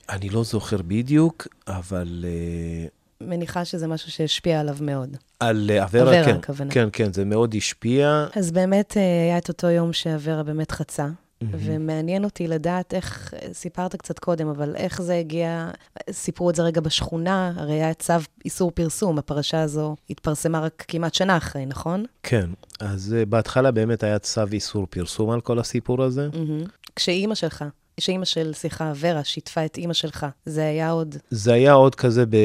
אני 0.09 0.29
לא 0.29 0.43
זוכר 0.43 0.77
בדיוק, 0.87 1.47
אבל 1.67 2.25
אה, 2.27 2.87
מניחה 3.27 3.65
שזה 3.65 3.87
משהו 3.87 4.11
שהשפיע 4.11 4.59
עליו 4.59 4.77
מאוד. 4.81 5.17
על 5.39 5.71
אה, 5.73 5.83
אברה, 5.83 6.01
אברה, 6.01 6.25
כן, 6.25 6.35
הכוונה. 6.35 6.71
כן, 6.71 6.89
כן, 6.93 7.13
זה 7.13 7.25
מאוד 7.25 7.55
השפיע. 7.57 8.27
אז 8.35 8.51
באמת 8.51 8.93
היה 9.27 9.37
את 9.37 9.49
אותו 9.49 9.67
יום 9.67 9.93
שאברה 9.93 10.43
באמת 10.43 10.71
חצה, 10.71 11.07
ומעניין 11.51 12.23
אותי 12.23 12.47
לדעת 12.47 12.93
איך, 12.93 13.33
סיפרת 13.53 13.95
קצת 13.95 14.19
קודם, 14.19 14.47
אבל 14.47 14.75
איך 14.75 15.01
זה 15.01 15.15
הגיע, 15.15 15.69
סיפרו 16.11 16.49
את 16.49 16.55
זה 16.55 16.63
רגע 16.63 16.81
בשכונה, 16.81 17.51
הרי 17.55 17.73
היה 17.73 17.93
צו 17.93 18.13
איסור 18.45 18.71
פרסום, 18.71 19.17
הפרשה 19.17 19.61
הזו 19.61 19.95
התפרסמה 20.09 20.59
רק 20.59 20.85
כמעט 20.87 21.13
שנה 21.13 21.37
אחרי, 21.37 21.65
נכון? 21.65 22.05
כן, 22.23 22.49
אז 22.79 23.15
בהתחלה 23.29 23.71
באמת 23.71 24.03
היה 24.03 24.19
צו 24.19 24.41
איסור 24.51 24.87
פרסום 24.89 25.29
על 25.29 25.41
כל 25.41 25.59
הסיפור 25.59 26.03
הזה. 26.03 26.29
מהמם. 26.33 26.63
כשאימא 26.95 27.35
שלך, 27.35 27.65
כשאימא 27.97 28.25
של, 28.25 28.53
סליחה, 28.53 28.93
ורה, 28.99 29.23
שיתפה 29.23 29.65
את 29.65 29.77
אימא 29.77 29.93
שלך, 29.93 30.25
זה 30.45 30.65
היה 30.65 30.89
עוד... 30.89 31.15
זה 31.29 31.53
היה 31.53 31.73
עוד 31.73 31.95
כזה 31.95 32.25
ב... 32.25 32.35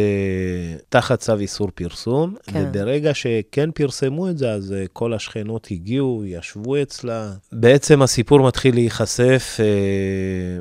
תחת 0.88 1.18
צו 1.20 1.38
איסור 1.38 1.70
פרסום, 1.74 2.34
כן. 2.42 2.64
וברגע 2.68 3.14
שכן 3.14 3.70
פרסמו 3.70 4.28
את 4.30 4.38
זה, 4.38 4.52
אז 4.52 4.72
אה, 4.72 4.84
כל 4.92 5.14
השכנות 5.14 5.68
הגיעו, 5.70 6.22
ישבו 6.26 6.82
אצלה. 6.82 7.32
בעצם 7.52 8.02
הסיפור 8.02 8.46
מתחיל 8.46 8.74
להיחשף 8.74 9.56
אה, 9.60 9.64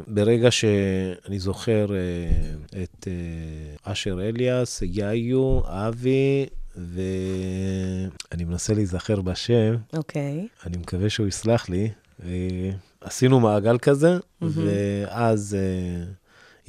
ברגע 0.08 0.52
שאני 0.52 1.40
זוכר 1.40 1.88
אה, 1.96 2.84
את 2.84 3.08
אה, 3.08 3.92
אשר 3.92 4.20
אליאס, 4.30 4.82
יאיו, 4.86 5.60
אבי, 5.66 6.46
ואני 6.76 8.44
מנסה 8.44 8.74
להיזכר 8.74 9.22
בשם, 9.22 9.76
אוקיי. 9.94 10.48
אני 10.66 10.78
מקווה 10.78 11.10
שהוא 11.10 11.28
יסלח 11.28 11.70
לי. 11.70 11.90
עשינו 13.08 13.40
מעגל 13.40 13.78
כזה, 13.78 14.18
ואז 14.42 15.58
אה, 15.60 16.04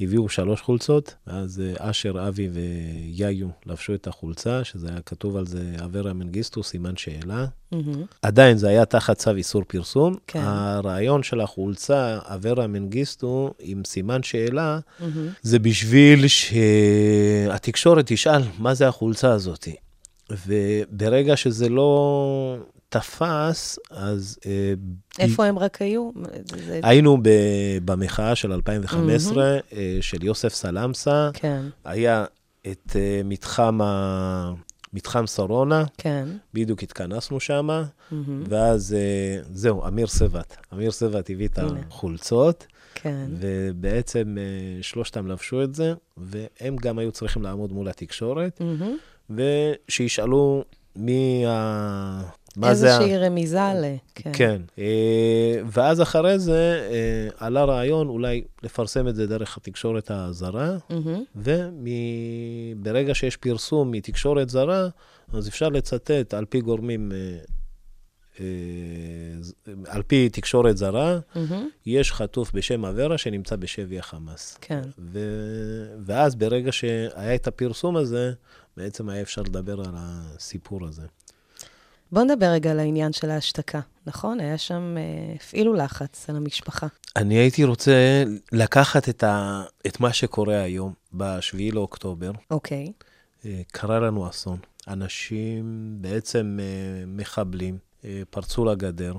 הביאו 0.01 0.29
שלוש 0.29 0.61
חולצות, 0.61 1.15
ואז 1.27 1.61
אה, 1.61 1.89
אשר, 1.89 2.27
אבי 2.27 2.49
ויאיו 2.53 3.47
לבשו 3.65 3.93
את 3.93 4.07
החולצה, 4.07 4.63
שזה 4.63 4.89
היה 4.89 5.01
כתוב 5.01 5.37
על 5.37 5.45
זה 5.45 5.75
אברה 5.85 6.13
מנגיסטו, 6.13 6.63
סימן 6.63 6.95
שאלה. 6.95 7.45
מהמם. 7.71 8.03
עדיין 8.21 8.57
זה 8.57 8.69
היה 8.69 8.85
תחת 8.85 9.17
צו 9.17 9.35
איסור 9.35 9.63
פרסום. 9.67 10.15
כן. 10.27 10.39
הרעיון 10.43 11.23
של 11.23 11.41
החולצה, 11.41 12.19
אברה 12.23 12.67
מנגיסטו, 12.67 13.53
עם 13.59 13.81
סימן 13.85 14.23
שאלה, 14.23 14.79
מהמם. 14.99 15.27
זה 15.41 15.59
בשביל 15.59 16.25
שהתקשורת 16.27 18.05
תשאל 18.07 18.41
מה 18.59 18.73
זה 18.73 18.87
החולצה 18.87 19.31
הזאת. 19.31 19.67
וברגע 20.47 21.37
שזה 21.37 21.69
לא 21.69 22.57
תפס, 22.89 23.79
אז... 23.91 24.39
אה, 24.45 24.73
איפה 25.19 25.45
הם 25.45 25.59
רק 25.59 25.81
היו? 25.81 26.09
היינו 26.83 27.17
במחאה 27.85 28.35
של 28.35 28.51
2015, 28.51 29.57
אה, 29.73 29.97
של 30.01 30.23
יוסף 30.23 30.53
סלמסה. 30.53 31.29
כן, 31.33 31.61
היה 31.85 32.25
את 32.71 32.95
אה, 32.95 33.21
מתחם, 33.25 33.81
ה... 33.81 34.53
מתחם 34.93 35.27
שרונה, 35.27 35.83
כן. 35.97 36.27
בדיוק 36.53 36.83
התכנסנו 36.83 37.39
שם, 37.39 37.65
מהמם. 37.65 38.43
ואז 38.47 38.95
זהו, 39.53 39.87
אמיר 39.87 40.07
סבט. 40.07 40.57
אמיר 40.73 40.91
סבט 40.91 41.29
הביא 41.29 41.47
את. 41.47 41.59
החולצות, 41.89 42.67
כן. 42.95 43.25
ובעצם 43.39 44.37
שלושתם 44.81 45.27
לבשו 45.27 45.63
את 45.63 45.75
זה, 45.75 45.93
והם 46.17 46.75
גם 46.75 46.99
היו 46.99 47.11
צריכים 47.11 47.41
לעמוד 47.43 47.71
מול 47.71 47.87
התקשורת, 47.87 48.61
מהמם. 48.61 48.97
ושישאלו 49.29 50.63
מי 50.95 51.43
ה... 51.47 52.21
מה 52.59 52.73
זה. 52.73 52.87
איזושהי 52.87 53.17
רמיזה 53.17 53.59
ל... 53.59 53.95
כן. 54.15 54.31
כן. 54.33 54.61
אה, 54.79 55.61
ואז 55.65 56.01
אחרי 56.01 56.39
זה 56.39 56.87
אה, 56.91 57.45
עלה 57.45 57.63
רעיון 57.63 58.07
אולי 58.07 58.43
לפרסם 58.63 59.07
את 59.07 59.15
זה 59.15 59.27
דרך 59.27 59.57
התקשורת 59.57 60.11
הזרה, 60.11 60.77
מהמם. 60.89 61.23
וברגע 61.35 63.15
שיש 63.15 63.37
פרסום 63.37 63.91
מתקשורת 63.91 64.49
זרה, 64.49 64.87
אז 65.33 65.47
אפשר 65.47 65.69
לצטט 65.69 66.33
על 66.33 66.45
פי 66.45 66.61
גורמים, 66.61 67.11
אה, 68.39 68.45
על 69.87 70.01
פי 70.01 70.29
תקשורת 70.29 70.77
זרה, 70.77 71.19
מהמם. 71.35 71.69
יש 71.85 72.11
חטוף 72.11 72.51
בשם 72.53 72.85
אברה 72.85 73.17
שנמצא 73.17 73.55
בשבי 73.55 73.99
החמאס. 73.99 74.57
כן. 74.61 74.81
ו... 74.99 75.19
ואז 76.05 76.35
ברגע 76.35 76.71
שהיה 76.71 77.35
את 77.35 77.47
הפרסום 77.47 77.97
הזה, 77.97 78.31
בעצם 78.77 79.09
היה 79.09 79.21
אפשר 79.21 79.41
לדבר 79.41 79.79
על 79.79 79.93
הסיפור 79.93 80.87
הזה. 80.87 81.07
בוא 82.11 82.23
נדבר 82.23 82.45
רגע 82.45 82.71
על 82.71 82.79
העניין 82.79 83.13
של 83.13 83.29
ההשתקה, 83.29 83.79
נכון? 84.07 84.39
היה 84.39 84.57
שם, 84.57 84.95
אה, 84.97 85.35
הפעילו 85.35 85.73
לחץ 85.73 86.29
על 86.29 86.35
המשפחה. 86.35 86.87
אני 87.15 87.35
הייתי 87.35 87.63
רוצה 87.63 88.23
לקחת 88.51 89.09
את, 89.09 89.23
ה... 89.23 89.63
את 89.87 89.99
מה 89.99 90.13
שקורה 90.13 90.61
היום, 90.61 90.93
ב-7 91.13 91.73
לאוקטובר. 91.73 92.31
אוקיי. 92.51 92.91
אה, 93.45 93.61
קרה 93.71 93.99
לנו 93.99 94.29
אסון. 94.29 94.57
אנשים, 94.87 95.95
בעצם 96.01 96.59
אה, 96.61 97.05
מחבלים, 97.07 97.77
פרצו 98.29 98.65
לגדר, 98.65 99.13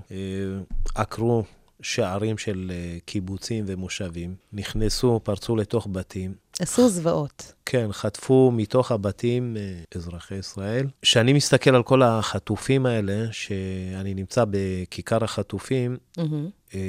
עקרו 0.95 1.45
שערים 1.83 2.39
של 2.39 2.73
אה, 2.75 2.99
קיבוצים 3.05 3.65
ומושבים, 3.67 4.35
נכנסו, 4.53 5.21
פרצו 5.23 5.57
לתוך 5.57 5.89
בתים. 5.93 6.35
עשו 6.61 6.89
זוועות. 6.89 7.53
כן, 7.67 7.93
חטפו 7.93 8.51
מתוך 8.55 8.93
הבתים 8.93 9.57
אה, 9.57 9.83
אזרחי 9.95 10.35
ישראל. 10.35 10.87
כשאני 11.03 11.33
מסתכל 11.33 11.75
על 11.75 11.83
כל 11.83 12.03
החטופים 12.03 12.87
האלה, 12.87 13.27
שאני 13.33 14.15
נמצא 14.15 14.45
בכיכר 14.51 15.25
החטופים. 15.25 15.97
אה, 16.75 16.81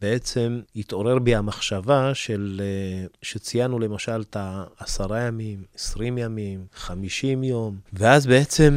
בעצם 0.00 0.60
התעורר 0.76 1.18
בי 1.18 1.34
המחשבה 1.34 2.14
של, 2.14 2.62
שציינו 3.22 3.78
למשל 3.78 4.20
את 4.20 4.36
העשרה 4.40 5.20
ימים, 5.20 5.62
עשרים 5.74 6.18
ימים, 6.18 6.66
חמישים 6.74 7.44
יום, 7.44 7.76
ואז 7.92 8.26
בעצם 8.26 8.74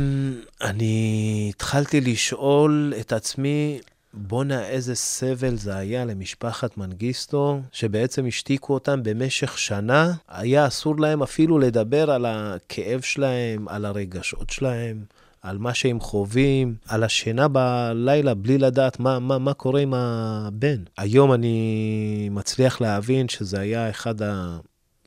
אני 0.61 1.47
התחלתי 1.55 2.01
לשאול 2.01 2.93
את 2.99 3.13
עצמי, 3.13 3.79
בואנה, 4.17 4.67
איזה 4.67 4.95
סבל 4.95 5.57
זה 5.57 5.75
היה 5.75 6.05
למשפחת 6.05 6.77
מנגיסטו, 6.77 7.61
שבעצם 7.71 8.25
השתיקו 8.25 8.73
אותם 8.73 9.03
במשך 9.03 9.57
שנה. 9.57 10.13
היה 10.27 10.67
אסור 10.67 10.99
להם 10.99 11.23
אפילו 11.23 11.59
לדבר 11.59 12.11
על 12.11 12.25
הכאב 12.25 13.01
שלהם, 13.01 13.67
על 13.67 13.85
הרגשות 13.85 14.49
שלהם. 14.49 15.03
על 15.41 15.57
מה 15.57 15.73
שהם 15.73 15.99
חווים, 15.99 16.75
על 16.87 17.03
השינה 17.03 17.47
בלילה 17.47 18.33
בלי 18.33 18.57
לדעת 18.57 18.99
מה, 18.99 19.19
מה, 19.19 19.37
מה 19.37 19.53
קורה 19.53 19.81
עם 19.81 19.93
הבן. 19.93 20.83
היום 20.97 21.33
אני 21.33 22.29
מצליח 22.31 22.81
להבין 22.81 23.29
שזה 23.29 23.59
היה 23.59 23.89
אחד 23.89 24.15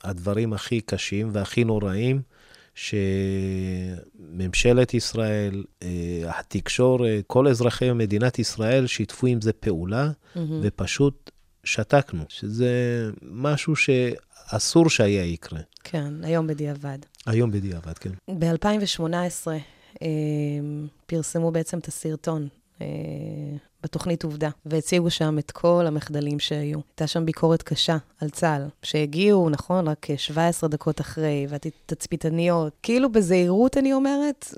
הדברים 0.05 0.53
הכי 0.53 0.81
קשים 0.81 1.29
והכי 1.33 1.65
נוראים, 1.65 2.23
שממשלת 4.19 4.95
ישראל, 4.95 5.65
אה, 5.83 6.23
התקשורת, 6.25 7.25
כל 7.27 7.49
אזרחי 7.49 7.93
מדינת 7.93 8.39
ישראל 8.39 8.87
שיתפו 8.87 9.27
עם 9.27 9.41
זה 9.41 9.53
פעולה, 9.53 10.11
ופשוט 10.63 11.31
שתקנו, 11.65 12.25
שזה 12.29 12.71
משהו 13.23 13.75
שאסור 13.77 14.91
שהיה 14.91 15.25
יקרה. 15.25 15.61
כן, 15.85 16.25
היום 16.25 16.47
בדיעבד. 16.47 16.99
היום 17.27 17.51
בדיעבד, 17.51 17.99
כן. 17.99 18.11
ב-2018 18.39 19.49
אה, 20.03 20.09
פרסמו 21.07 21.51
בעצם 21.51 21.79
את 21.79 21.87
הסרטון 21.89 22.49
אה, 22.81 22.87
בתוכנית 23.83 24.25
עובדה, 24.25 24.49
והציגו 24.67 25.11
שם 25.11 25.39
את 25.39 25.51
כל 25.51 25.85
המחדלים 25.87 26.39
שהיו. 26.39 26.79
הייתה 26.89 27.07
שם 27.07 27.27
ביקורת 27.27 27.63
קשה 27.63 27.97
על 28.21 28.31
צה"ל, 28.31 28.63
שהגיעו, 28.83 29.51
נכון, 29.51 29.89
רק 29.89 30.07
17 30.17 30.69
דקות 30.69 31.01
אחרי, 31.01 31.47
והתצפיתניות, 31.49 32.73
כאילו 32.83 33.13
בזהירות, 33.13 33.77
אני 33.77 33.93
אומרת, 33.93 34.55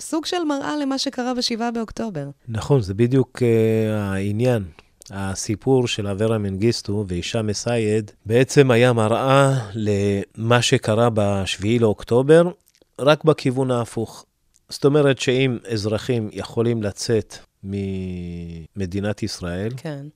סוג 0.00 0.26
של 0.26 0.44
מראה 0.44 0.76
למה 0.76 0.98
שקרה 0.98 1.34
ב-7 1.34 1.60
באוקטובר. 1.74 2.28
נכון, 2.48 2.80
זה 2.80 2.94
בדיוק 2.94 3.38
uh, 3.38 4.00
העניין. 4.00 4.64
הסיפור 5.10 5.88
של 5.88 6.06
אברה 6.06 6.38
מנגיסטו 6.38 7.04
והישאם 7.08 7.50
א-סייד 7.50 8.10
בעצם 8.26 8.70
היה 8.70 8.92
מראה 8.92 9.68
למה 9.74 10.62
שקרה 10.62 11.10
ב-7 11.10 11.66
לאוקטובר, 11.80 12.50
רק 12.98 13.24
בכיוון 13.24 13.70
ההפוך. 13.70 14.24
זאת 14.68 14.84
אומרת 14.84 15.18
שאם 15.18 15.58
אזרחים 15.72 16.28
יכולים 16.32 16.82
לצאת 16.82 17.34
ממדינת 17.62 19.22
ישראל, 19.22 19.70
כן. 19.76 20.06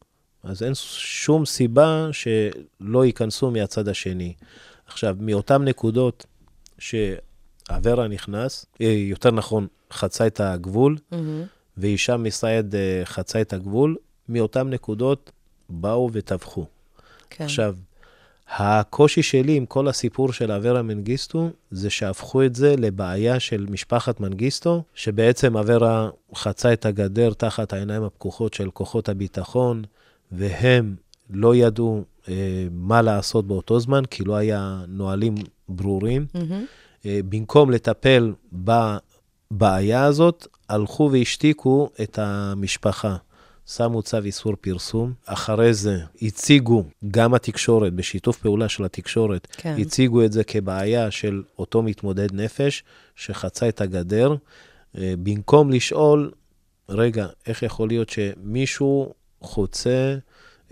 אז 0.42 0.62
אין 0.62 0.72
שום 0.74 1.46
סיבה 1.46 2.08
שלא 2.12 3.04
ייכנסו 3.04 3.50
מהצד 3.50 3.88
השני. 3.88 4.34
עכשיו, 4.86 5.16
מאותן 5.20 5.62
נקודות 5.62 6.26
שאברה 6.78 8.08
נכנס, 8.08 8.66
אה, 8.80 8.86
יותר 8.86 9.30
נכון, 9.30 9.66
חצה 9.92 10.26
את 10.26 10.40
הגבול, 10.40 10.96
מהמם. 11.12 11.42
והישאם 11.76 12.22
מסייד 12.22 12.74
אה, 12.74 13.02
חצה 13.04 13.40
את 13.40 13.52
הגבול, 13.52 13.96
מאותן 14.28 14.68
נקודות 14.68 15.30
באו 15.68 16.10
וטבחו. 16.12 16.66
כן. 17.30 17.44
עכשיו, 17.44 17.76
הקושי 18.48 19.22
שלי 19.22 19.56
עם 19.56 19.66
כל 19.66 19.88
הסיפור 19.88 20.32
של 20.32 20.52
אברה 20.52 20.82
מנגיסטו, 20.82 21.50
זה 21.70 21.90
שהפכו 21.90 22.42
את 22.42 22.54
זה 22.54 22.74
לבעיה 22.78 23.40
של 23.40 23.66
משפחת 23.70 24.20
מנגיסטו, 24.20 24.82
שבעצם 24.94 25.56
אברה 25.56 26.10
חצה 26.34 26.72
את 26.72 26.86
הגדר 26.86 27.32
תחת 27.32 27.72
העיניים 27.72 28.02
הפקוחות 28.02 28.54
של 28.54 28.70
כוחות 28.70 29.08
הביטחון, 29.08 29.82
והם 30.32 30.94
לא 31.30 31.54
ידעו 31.54 32.04
אה, 32.28 32.66
מה 32.70 33.02
לעשות 33.02 33.46
באותו 33.46 33.80
זמן, 33.80 34.04
כי 34.04 34.24
לא 34.24 34.36
היה 34.36 34.84
נהלים 34.88 35.34
ברורים. 35.68 36.26
מהמם. 36.34 36.64
אה, 37.06 37.20
במקום 37.28 37.70
לטפל 37.70 38.32
בבעיה 38.52 40.04
הזאת, 40.04 40.46
הלכו 40.68 41.10
והשתיקו 41.12 41.90
את 42.02 42.18
המשפחה. 42.22 43.16
שמו 43.66 44.02
צו 44.02 44.18
איסור 44.24 44.54
פרסום. 44.60 45.12
אחרי 45.26 45.74
זה 45.74 45.98
הציגו, 46.22 46.84
גם 47.10 47.34
התקשורת, 47.34 47.92
בשיתוף 47.92 48.38
פעולה 48.38 48.68
של 48.68 48.84
התקשורת, 48.84 49.46
כן. 49.50 49.76
הציגו 49.78 50.24
את 50.24 50.32
זה 50.32 50.44
כבעיה 50.44 51.10
של 51.10 51.42
אותו 51.58 51.82
מתמודד 51.82 52.34
נפש 52.34 52.84
שחצה 53.16 53.68
את 53.68 53.80
הגדר, 53.80 54.34
אה, 54.98 55.14
במקום 55.22 55.70
לשאול, 55.70 56.30
רגע, 56.88 57.26
איך 57.46 57.62
יכול 57.62 57.88
להיות 57.88 58.10
שמישהו 58.10 59.14
חוצה 59.40 60.16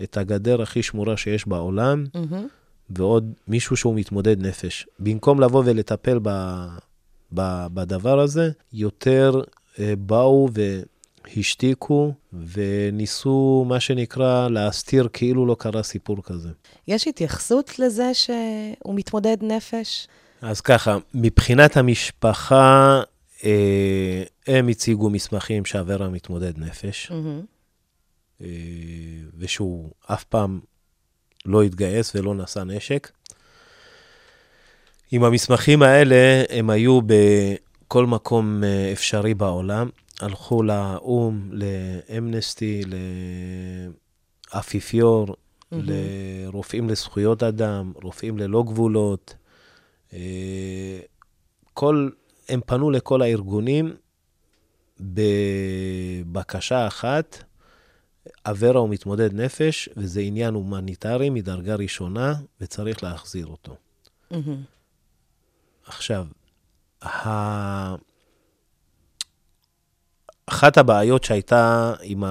את 0.03 0.17
הגדר 0.17 0.61
הכי 0.61 0.83
שמורה 0.83 1.17
שיש 1.17 1.47
בעולם, 1.47 2.05
מהמם. 2.13 2.47
ועוד 2.89 3.33
מישהו 3.47 3.77
שהוא 3.77 3.95
מתמודד 3.95 4.41
נפש. 4.41 4.87
במקום 4.99 5.39
לבוא 5.39 5.63
ולטפל 5.65 6.19
ב, 6.21 6.29
ב, 7.33 7.67
בדבר 7.73 8.19
הזה, 8.19 8.51
יותר 8.73 9.41
אה, 9.79 9.93
באו 9.97 10.49
והשתיקו 11.35 12.13
וניסו, 12.33 13.65
מה 13.67 13.79
שנקרא, 13.79 14.49
להסתיר 14.49 15.07
כאילו 15.13 15.45
לא 15.45 15.55
קרה 15.59 15.83
סיפור 15.83 16.23
כזה. 16.23 16.49
יש 16.87 17.07
התייחסות 17.07 17.79
לזה 17.79 18.13
שהוא 18.13 18.95
מתמודד 18.95 19.37
נפש? 19.41 20.07
אז 20.41 20.61
ככה, 20.61 20.97
מבחינת 21.13 21.77
המשפחה, 21.77 23.01
אה, 23.43 24.23
הם 24.47 24.67
הציגו 24.67 25.09
מסמכים 25.09 25.65
שאברה 25.65 26.09
מתמודד 26.09 26.59
נפש, 26.59 27.11
מהמם. 27.11 27.41
אה, 28.41 28.47
ושהוא 29.37 29.89
אף 30.07 30.23
פעם 30.23 30.59
לא 31.45 31.63
התגייס 31.63 32.15
ולא 32.15 32.35
נשא 32.35 32.59
נשק. 32.59 33.11
עם 35.11 35.23
המסמכים 35.23 35.83
האלה, 35.83 36.43
הם 36.49 36.69
היו 36.69 36.99
בכל 37.01 38.05
מקום 38.05 38.63
אה, 38.63 38.91
אפשרי 38.93 39.33
בעולם. 39.33 39.89
הלכו 40.21 40.63
לאו"ם, 40.63 41.49
לאמנסטי, 41.51 42.81
לאפיפיור, 44.53 45.35
לרופאים 45.71 46.89
לזכויות 46.89 47.43
אדם, 47.43 47.93
רופאים 48.03 48.37
ללא 48.37 48.63
גבולות. 48.63 49.35
אה, 50.13 50.99
כל, 51.73 52.09
הם 52.49 52.61
פנו 52.65 52.91
לכל 52.91 53.21
הארגונים 53.21 53.95
בבקשה 54.99 56.87
אחת, 56.87 57.43
אברה 58.45 58.79
הוא 58.79 58.89
מתמודד 58.89 59.33
נפש, 59.33 59.89
וזה 59.97 60.21
עניין 60.21 60.53
הומניטרי 60.53 61.29
מדרגה 61.29 61.75
ראשונה, 61.75 62.33
וצריך 62.61 63.03
להחזיר 63.03 63.47
אותו. 63.47 63.75
מהמם. 64.31 64.63
עכשיו, 65.85 66.27
ה... 67.03 67.95
אחת 70.45 70.77
הבעיות 70.77 71.23
שהייתה 71.23 71.93
עם 72.01 72.23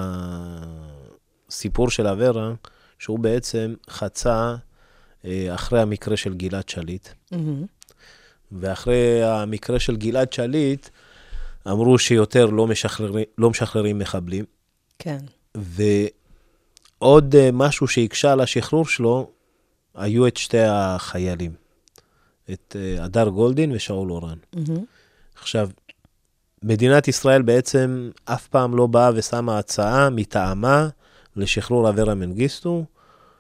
הסיפור 1.49 1.91
של 1.91 2.07
אברה, 2.07 2.53
שהוא 2.99 3.19
בעצם 3.19 3.75
חצה 3.91 4.55
אה, 5.25 5.55
אחרי 5.55 5.81
המקרה 5.81 6.17
של 6.17 6.35
גלעד 6.35 6.69
שליט, 6.69 7.09
מהמם. 7.33 7.65
ואחרי 8.53 9.25
המקרה 9.25 9.81
של 9.81 9.97
גלעד 9.97 10.33
שליט, 10.33 10.89
אמרו 11.69 11.99
שיותר 11.99 12.47
לא 12.47 12.67
משחררים, 12.67 13.25
לא 13.39 13.51
משחררים 13.51 13.99
מחבלים. 13.99 14.45
כן. 14.99 15.19
ועוד 15.55 17.35
אה, 17.35 17.51
משהו 17.53 17.89
שהקשה 17.89 18.33
על 18.33 18.41
השחרור 18.41 18.87
שלו, 18.87 19.31
היו 19.95 20.27
את 20.27 20.37
שתי 20.37 20.65
החיילים, 20.67 21.53
את 22.53 22.77
אה, 22.79 23.05
הדר 23.05 23.29
גולדין 23.29 23.73
ושאול 23.73 24.13
אורן. 24.13 24.39
מהמם. 24.55 24.85
עכשיו, 25.35 25.71
מדינת 26.63 27.09
ישראל 27.09 27.43
בעצם 27.43 28.11
אף 28.25 28.47
פעם 28.47 28.77
לא 28.77 28.87
באה 28.87 29.11
ושמה 29.15 29.59
הצעה 29.59 30.11
מטעמה 30.11 30.89
לשחרור 31.37 31.89
אברה 31.89 32.15
מנגיסטו. 32.15 32.85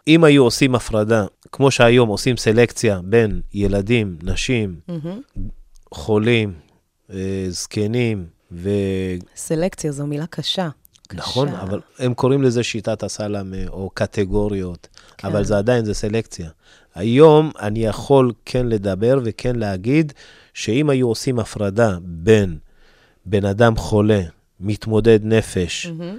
אם 0.08 0.24
היו 0.24 0.44
עושים 0.44 0.74
הפרדה, 0.74 1.24
כמו 1.52 1.70
שהיום 1.70 2.08
עושים 2.08 2.36
סלקציה 2.36 3.00
בין 3.04 3.40
ילדים, 3.54 4.16
נשים, 4.22 4.76
מהמם. 4.88 5.20
חולים, 5.94 6.52
אה, 7.12 7.46
זקנים, 7.48 8.26
ו... 8.52 8.70
סלקציה 9.36 9.92
זו 9.92 10.06
מילה 10.06 10.26
קשה. 10.26 10.68
נכון, 11.12 11.48
קשה. 11.48 11.62
אבל 11.62 11.80
הם 11.98 12.14
קוראים 12.14 12.42
לזה 12.42 12.62
שיטת 12.62 13.02
הסלאם 13.02 13.54
אה, 13.54 13.64
או 13.68 13.90
קטגוריות, 13.94 14.88
כן. 15.18 15.28
אבל 15.28 15.44
זה 15.44 15.58
עדיין, 15.58 15.84
זה 15.84 15.94
סלקציה. 15.94 16.50
היום 16.94 17.50
אני 17.60 17.86
יכול 17.86 18.32
כן 18.44 18.66
לדבר 18.66 19.20
וכן 19.24 19.56
להגיד 19.56 20.12
שאם 20.54 20.90
היו 20.90 21.08
עושים 21.08 21.38
הפרדה 21.38 21.98
בין 22.02 22.58
בן 23.26 23.44
אדם 23.44 23.76
חולה, 23.76 24.22
מתמודד 24.60 25.18
נפש, 25.22 25.86
מהמם. 25.86 26.18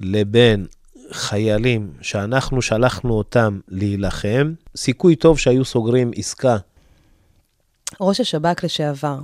לבין 0.00 0.66
חיילים 1.10 1.92
שאנחנו 2.00 2.62
שלחנו 2.62 3.14
אותם 3.14 3.60
להילחם, 3.68 4.54
סיכוי 4.76 5.16
טוב 5.16 5.38
שהיו 5.38 5.64
סוגרים 5.64 6.10
עסקה. 6.16 6.56
ראש 8.00 8.20
השב"כ 8.20 8.64
לשעבר, 8.64 9.18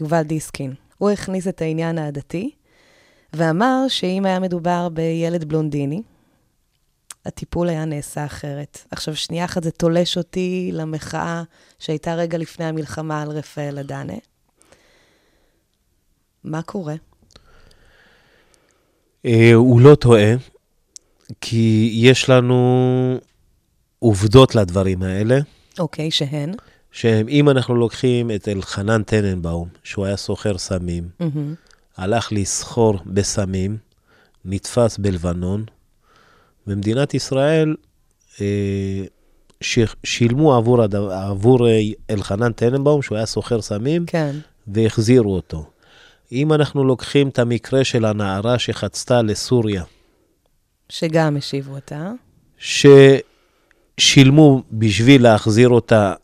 יובל 0.00 0.22
דיסקין, 0.22 0.74
הוא 0.98 1.10
הכניס 1.10 1.48
את 1.48 1.62
העניין 1.62 1.98
העדתי, 1.98 2.50
ואמר 3.32 3.84
שאם 3.88 4.22
היה 4.26 4.40
מדובר 4.40 4.88
בילד 4.88 5.44
בלונדיני, 5.44 6.02
הטיפול 7.26 7.68
היה 7.68 7.84
נעשה 7.84 8.24
אחרת. 8.24 8.78
עכשיו, 8.90 9.16
שנייה 9.16 9.44
אחת 9.44 9.62
זה 9.62 9.70
תולש 9.70 10.16
אותי 10.18 10.70
למחאה 10.72 11.42
שהייתה 11.78 12.14
רגע 12.14 12.38
לפני 12.38 12.64
המלחמה 12.64 13.22
על 13.22 13.30
רפאל 13.30 13.78
אדנה. 13.78 14.14
מה 16.46 16.62
קורה? 16.62 16.94
אה, 19.26 19.54
הוא 19.54 19.80
לא 19.80 19.94
טועה, 19.94 20.34
כי 21.40 21.90
יש 21.94 22.30
לנו 22.30 23.18
עובדות 23.98 24.54
לדברים 24.54 25.02
האלה. 25.02 25.38
אוקיי, 25.78 26.10
שהן? 26.10 26.52
שאם 26.92 27.50
אנחנו 27.50 27.74
לוקחים 27.74 28.30
את 28.30 28.48
אלחנן 28.48 29.02
טננבאום, 29.02 29.68
שהוא 29.84 30.04
היה 30.04 30.16
סוחר 30.16 30.58
סמים, 30.58 31.08
מהמם. 31.20 31.54
הלך 31.96 32.32
לסחור 32.32 32.98
בסמים, 33.06 33.76
נתפס 34.44 34.98
בלבנון, 34.98 35.64
ומדינת 36.66 37.14
ישראל 37.14 37.76
אה, 38.40 39.04
ששילמו 39.60 40.54
עבור. 40.56 40.82
עבור 41.12 41.68
אה, 41.68 41.80
אלחנן 42.10 42.52
טננבאום, 42.52 43.02
שהוא 43.02 43.16
היה 43.16 43.26
סוחר 43.26 43.62
סמים, 43.62 44.06
כן. 44.06 44.36
והחזירו 44.68 45.34
אותו. 45.34 45.70
אם 46.32 46.52
אנחנו 46.52 46.84
לוקחים 46.84 47.28
את 47.28 47.38
המקרה 47.38 47.84
של 47.84 48.04
הנערה 48.04 48.58
שחצתה 48.58 49.22
לסוריה, 49.22 49.82
שגם 50.88 51.36
השיבו 51.36 51.74
אותה. 51.74 52.12
ששילמו 53.98 54.62
בשביל 54.72 55.22
להחזיר 55.22 55.68
אותה, 55.68 56.14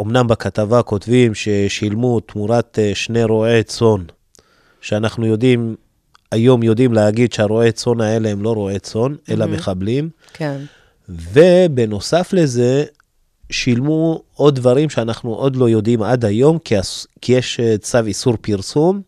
אמנם 0.00 0.26
בכתבה 0.26 0.82
כותבים 0.82 1.34
ששילמו 1.34 2.20
תמורת 2.20 2.78
אה, 2.78 2.94
שני 2.94 3.24
רועי 3.24 3.62
צאן, 3.62 4.04
שאנחנו 4.80 5.26
יודעים, 5.26 5.76
היום 6.30 6.62
יודעים 6.62 6.92
להגיד 6.92 7.32
שהרועי 7.32 7.72
צאן 7.72 8.00
האלה 8.00 8.28
הם 8.28 8.42
לא 8.42 8.54
רועי 8.54 8.78
צאן, 8.78 9.14
אלא 9.30 9.46
מחבלים, 9.46 10.10
כן. 10.32 10.60
ובנוסף 11.08 12.32
לזה, 12.32 12.84
שילמו 13.50 14.22
עוד 14.34 14.54
דברים 14.54 14.90
שאנחנו 14.90 15.34
עוד 15.34 15.56
לא 15.56 15.68
יודעים 15.68 16.02
עד 16.02 16.24
היום, 16.24 16.58
כי 17.20 17.32
יש 17.32 17.60
אה, 17.60 17.78
צו 17.78 18.06
איסור 18.06 18.36
פרסום, 18.40 19.02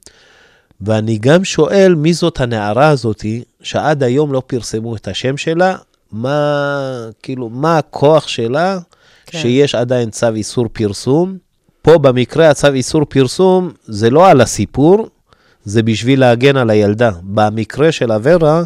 ואני 0.81 1.19
גם 1.19 1.45
שואל 1.45 1.95
מי 1.95 2.13
זאת 2.13 2.41
הנערה 2.41 2.89
הזאתי, 2.89 3.43
שעד 3.63 4.03
היום 4.03 4.33
לא 4.33 4.43
פרסמו 4.47 4.97
את 4.97 5.09
השם 5.09 5.37
שלה, 5.37 5.77
מה, 6.13 7.09
כאילו, 7.23 7.49
מה 7.49 7.79
הכוח 7.79 8.29
שלה, 8.29 8.79
כן. 9.27 9.39
שיש 9.39 9.75
עדיין 9.75 10.11
צו 10.11 10.35
איסור 10.35 10.69
פרסום. 10.73 11.37
פה 11.83 11.99
במקרה 11.99 12.51
הצו 12.51 12.73
איסור 12.73 13.05
פרסום 13.05 13.71
זה 13.85 14.11
לא 14.11 14.31
על 14.31 14.41
הסיפור, 14.41 15.09
זה 15.65 15.83
בשביל 15.83 16.21
להגן 16.21 16.57
על 16.57 16.71
הילדה. 16.71 17.11
במקרה 17.23 17.93
של 17.93 18.13
אברה 18.13 18.65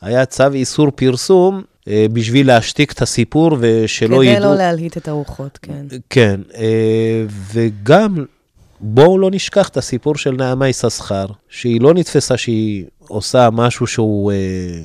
היה 0.00 0.26
צו 0.26 0.52
איסור 0.52 0.90
פרסום 0.90 1.62
אה, 1.88 2.06
בשביל 2.12 2.46
להשתיק 2.46 2.92
את 2.92 3.02
הסיפור 3.02 3.56
ושלא 3.60 4.16
כדי 4.16 4.26
ידעו. 4.26 4.50
לא 4.50 4.56
להלהיט 4.56 4.96
את 4.96 5.08
הרוחות, 5.08 5.58
כן. 5.62 5.86
כן, 6.10 6.40
אה, 6.54 7.24
וגם 7.52 8.24
בואו 8.80 9.18
לא 9.18 9.30
נשכח 9.32 9.68
את 9.68 9.76
הסיפור 9.76 10.16
של 10.16 10.30
נעמה 10.30 10.68
יששכר, 10.68 11.26
שהיא 11.48 11.80
לא 11.80 11.94
נתפסה 11.94 12.36
שהיא 12.36 12.84
עושה 13.08 13.48
משהו 13.52 13.86
שהוא... 13.86 14.32
אה, 14.32 14.82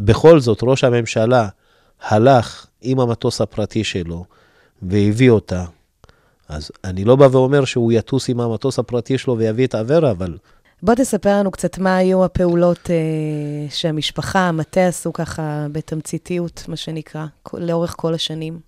בכל 0.00 0.40
זאת, 0.40 0.58
ראש 0.62 0.84
הממשלה 0.84 1.48
הלך 2.00 2.66
עם 2.80 3.00
המטוס 3.00 3.40
הפרטי 3.40 3.84
שלו 3.84 4.24
והביא 4.82 5.30
אותה. 5.30 5.64
אז 6.48 6.70
אני 6.84 7.04
לא 7.04 7.16
בא 7.16 7.28
ואומר 7.32 7.64
שהוא 7.64 7.92
יטוס 7.92 8.30
עם 8.30 8.40
המטוס 8.40 8.78
הפרטי 8.78 9.18
שלו 9.18 9.38
ויביא 9.38 9.66
את 9.66 9.74
אברה, 9.74 10.10
אבל 10.10 10.38
בוא 10.82 10.94
תספר 10.94 11.38
לנו 11.38 11.50
קצת 11.50 11.78
מה 11.78 11.96
היו 11.96 12.24
הפעולות 12.24 12.90
אה, 12.90 13.70
שהמשפחה, 13.70 14.40
המטה 14.40 14.86
עשו 14.86 15.12
ככה 15.12 15.66
בתמציתיות, 15.72 16.64
מה 16.68 16.76
שנקרא, 16.76 17.26
לאורך 17.54 17.94
כל 17.98 18.14
השנים. 18.14 18.67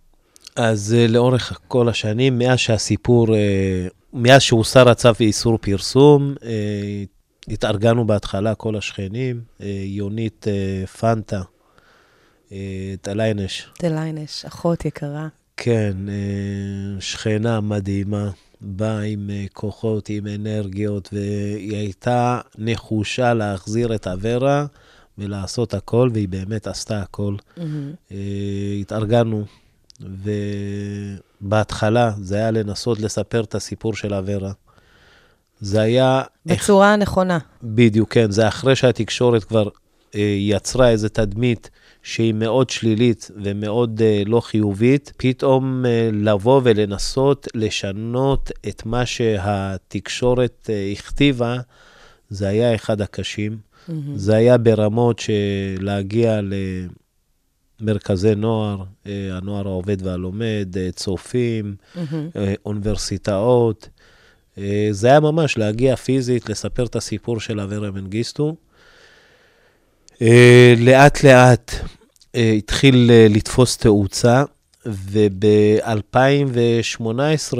אז 0.57 0.97
אה, 0.99 1.07
לאורך 1.07 1.61
כל 1.69 1.89
השנים, 1.89 2.39
מאז 2.39 2.59
שהסיפור, 2.59 3.35
אה, 3.35 3.87
מאז 4.13 4.43
שהוסר 4.43 4.89
הצו 4.89 5.09
איסור 5.21 5.59
פרסום, 5.59 6.35
אה, 6.45 7.05
התארגנו 7.49 8.07
בהתחלה 8.07 8.55
כל 8.55 8.77
השכנים, 8.77 9.41
יונית 9.85 10.47
פנטה, 11.01 11.43
טליינש, 13.01 13.67
תליינש, 13.79 14.45
אחות 14.45 14.85
יקרה. 14.85 15.29
כן, 15.57 15.97
שכנה 17.01 17.61
מדהימה, 17.61 18.31
באה 18.61 19.01
עם 19.01 19.31
כוחות, 19.53 20.09
עם 20.09 20.27
אנרגיות, 20.27 21.09
והיא 21.13 21.77
הייתה 21.77 22.41
נחושה 22.59 23.35
להחזיר 23.35 23.95
את 23.95 24.07
אברה 24.07 24.67
ולעשות 25.19 25.75
הכל, 25.75 26.11
והיא 26.13 26.29
באמת 26.29 26.67
עשתה 26.67 27.03
הכל. 27.03 27.35
אה, 28.13 28.17
התארגנו, 28.81 29.45
ובהתחלה 31.43 32.13
זה 32.21 32.37
היה 32.37 32.51
לנסות 32.51 33.01
לספר 33.01 33.41
את 33.41 33.55
הסיפור 33.55 33.95
של 33.95 34.15
אברה. 34.15 34.53
זה 35.61 35.81
היה, 35.81 36.23
בצורה 36.47 36.93
הנכונה. 36.93 37.39
בדיוק, 37.63 38.13
כן, 38.13 38.31
זה 38.31 38.49
אחרי 38.49 38.77
שהתקשורת 38.77 39.45
כבר 39.45 39.69
אה, 40.15 40.37
יצרה 40.39 40.91
איזו 40.91 41.09
תדמית 41.09 41.71
שהיא 42.03 42.35
מאוד 42.35 42.71
שלילית 42.71 43.31
ומאוד 43.43 44.03
אה, 44.03 44.23
לא 44.27 44.41
חיובית, 44.41 45.13
פתאום 45.17 45.87
אה, 45.87 46.11
לבוא 46.13 46.61
ולנסות 46.65 47.49
לשנות 47.55 48.51
את 48.69 48.87
מה 48.87 49.07
שהתקשורת 49.07 50.71
אה, 50.73 50.93
הכתיבה, 50.93 51.57
זה 52.31 52.49
היה 52.49 52.75
אחד 52.75 53.01
הקשים. 53.01 53.71
זה 54.15 54.37
היה 54.37 54.59
ברמות 54.59 55.19
של 55.19 55.33
להגיע 55.81 56.41
למרכזי 57.81 58.35
נוער, 58.35 58.85
אה, 59.07 59.29
הנוער 59.33 59.67
העובד 59.67 60.07
והלומד, 60.07 60.75
אה, 60.77 60.89
צופים, 60.93 61.75
אה, 62.37 62.55
אוניברסיטאות. 62.65 63.89
זה 64.91 65.09
היה 65.09 65.21
ממש 65.21 65.59
להגיע 65.59 65.97
פיזית, 65.97 66.49
לספר 66.49 66.87
את 66.87 66.97
הסיפור 66.97 67.41
של 67.41 67.61
אברה 67.61 67.91
מנגיסטו. 67.91 68.57
לאט 70.77 71.25
לאט 71.25 71.75
אה, 72.35 72.51
התחיל 72.51 73.11
לתפוס 73.31 73.77
תאוצה, 73.77 74.45
וב-2018 74.87 77.59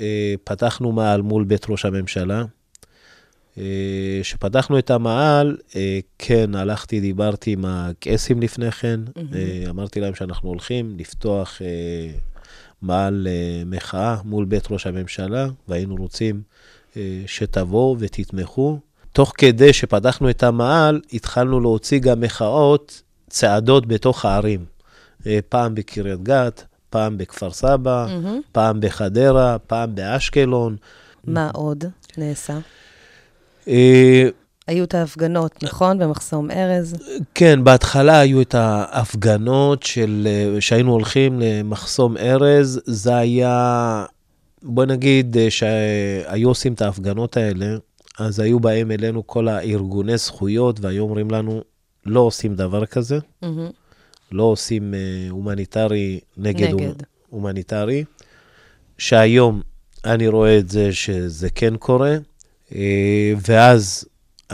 אה, 0.00 0.34
פתחנו 0.44 0.92
מאהל 0.92 1.22
מול 1.22 1.44
בית 1.44 1.66
ראש 1.68 1.84
הממשלה. 1.84 2.44
כשפתחנו 4.22 4.78
את 4.78 4.90
המאהל, 4.90 5.56
אה, 5.76 5.98
כן, 6.18 6.54
הלכתי, 6.54 7.00
דיברתי 7.00 7.52
עם 7.52 7.64
הקייסים 7.64 8.40
לפני 8.40 8.70
כן, 8.70 9.00
אה, 9.34 9.70
אמרתי 9.70 10.00
להם 10.00 10.14
שאנחנו 10.14 10.48
הולכים 10.48 10.94
לפתוח 10.98 11.62
אה, 11.62 12.12
אה, 12.90 13.08
מחאה 13.66 14.16
מול 14.24 14.44
בית 14.44 14.70
ראש 14.70 14.86
הממשלה, 14.86 15.46
והיינו 15.68 15.96
רוצים 15.96 16.42
אה, 16.96 17.22
שתבואו 17.26 17.96
ותתמכו. 17.98 18.78
תוך 19.12 19.32
כדי 19.38 19.72
שפתחנו 19.72 20.30
את 20.30 20.42
המאהל, 20.42 21.00
התחלנו 21.12 21.60
להוציא 21.60 21.98
גם 21.98 22.20
מחאות, 22.20 23.02
צעדות 23.30 23.86
בתוך 23.86 24.24
הערים. 24.24 24.64
אה, 25.26 25.38
פעם 25.48 25.74
בקריית 25.74 26.22
גת, 26.22 26.64
פעם 26.90 27.18
בכפר 27.18 27.50
סבא, 27.50 28.06
פעם 28.52 28.80
בחדרה, 28.80 29.58
פעם 29.58 29.94
באשקלון. 29.94 30.76
מה 31.24 31.50
עוד 31.54 31.84
נעשה? 32.18 32.58
אה, 33.68 34.28
היו 34.66 34.84
את 34.84 34.94
ההפגנות, 34.94 35.62
נכון? 35.62 35.98
במחסום 35.98 36.50
ארז. 36.50 36.94
כן, 37.34 37.64
בהתחלה 37.64 38.20
היו 38.20 38.40
את 38.42 38.54
ההפגנות 38.54 39.82
של, 39.82 40.28
אה, 40.30 40.60
שהיינו 40.60 40.92
הולכים 40.92 41.40
למחסום 41.40 42.16
ארז, 42.16 42.80
זה 42.84 43.16
היה, 43.16 44.04
בוא 44.62 44.84
נגיד 44.84 45.36
אה, 45.36 45.50
שהיו 45.50 46.48
עושים 46.48 46.72
את 46.72 46.82
ההפגנות 46.82 47.36
האלה, 47.36 47.66
אז 48.18 48.40
היו 48.40 48.60
באים 48.60 48.90
אלינו 48.90 49.26
כל 49.26 49.48
הארגוני 49.48 50.16
זכויות 50.16 50.80
והיו 50.80 51.02
אומרים 51.02 51.30
לנו, 51.30 51.60
לא 52.06 52.20
עושים 52.20 52.54
דבר 52.54 52.86
כזה, 52.86 53.18
מהמם. 53.42 53.70
לא 54.32 54.42
עושים 54.42 54.94
אה, 54.94 55.00
הומניטרי 55.30 56.20
נגד, 56.36 56.62
נגד. 56.66 56.72
הומ- 56.82 56.94
הומניטרי, 57.30 58.04
שהיום 58.98 59.60
אני 60.04 60.28
רואה 60.28 60.58
את 60.58 60.68
זה 60.68 60.92
שזה 60.92 61.50
כן 61.50 61.76
קורה, 61.76 62.16
ואז 63.46 64.04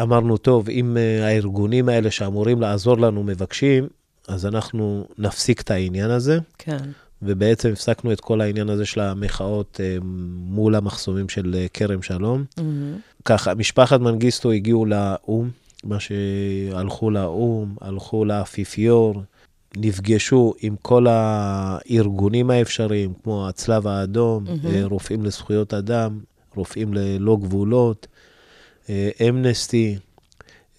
אמרנו, 0.02 0.36
טוב, 0.36 0.68
אם 0.68 0.96
אה, 0.96 1.26
הארגונים 1.26 1.88
האלה 1.88 2.10
שאמורים 2.10 2.60
לעזור 2.60 2.98
לנו 2.98 3.22
מבקשים, 3.22 3.86
אז 4.28 4.46
אנחנו 4.46 5.06
נפסיק 5.18 5.60
את 5.60 5.70
העניין 5.70 6.10
הזה, 6.10 6.38
כן. 6.58 6.78
ובעצם 7.22 7.72
הפסקנו 7.72 8.12
את 8.12 8.20
כל 8.20 8.40
העניין 8.40 8.68
הזה 8.68 8.86
של 8.86 9.00
המחאות 9.00 9.80
אה, 9.82 9.96
מול 10.46 10.74
המחסומים 10.74 11.28
של 11.28 11.54
אה, 11.58 11.66
כרם 11.74 12.02
שלום. 12.02 12.44
מהמם. 12.56 12.96
ככה, 13.24 13.54
משפחת 13.54 14.00
מנגיסטו 14.00 14.52
הגיעו 14.52 14.86
לאו"ם, 14.86 15.50
מה 15.84 15.96
שהלכו 16.00 17.10
לאו"ם, 17.10 17.74
הלכו 17.80 18.24
לאפיפיור, 18.24 19.22
נפגשו 19.76 20.54
עם 20.60 20.76
כל 20.82 21.06
הארגונים 21.08 22.50
האפשריים, 22.50 23.12
כמו 23.22 23.48
הצלב 23.48 23.86
האדום, 23.86 24.44
אה, 24.64 24.80
רופאים 24.84 25.24
לזכויות 25.24 25.74
אדם, 25.74 26.18
רופאים 26.58 26.94
ללא 26.94 27.36
גבולות, 27.40 28.06
אה, 28.90 29.10
אמנסטי, 29.28 29.98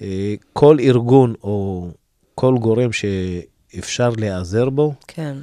אה, 0.01 0.35
כל 0.53 0.77
ארגון 0.79 1.33
או 1.43 1.87
כל 2.35 2.55
גורם 2.57 2.89
שאפשר 2.91 4.09
להיעזר 4.17 4.69
בו, 4.69 4.93
כן. 5.07 5.37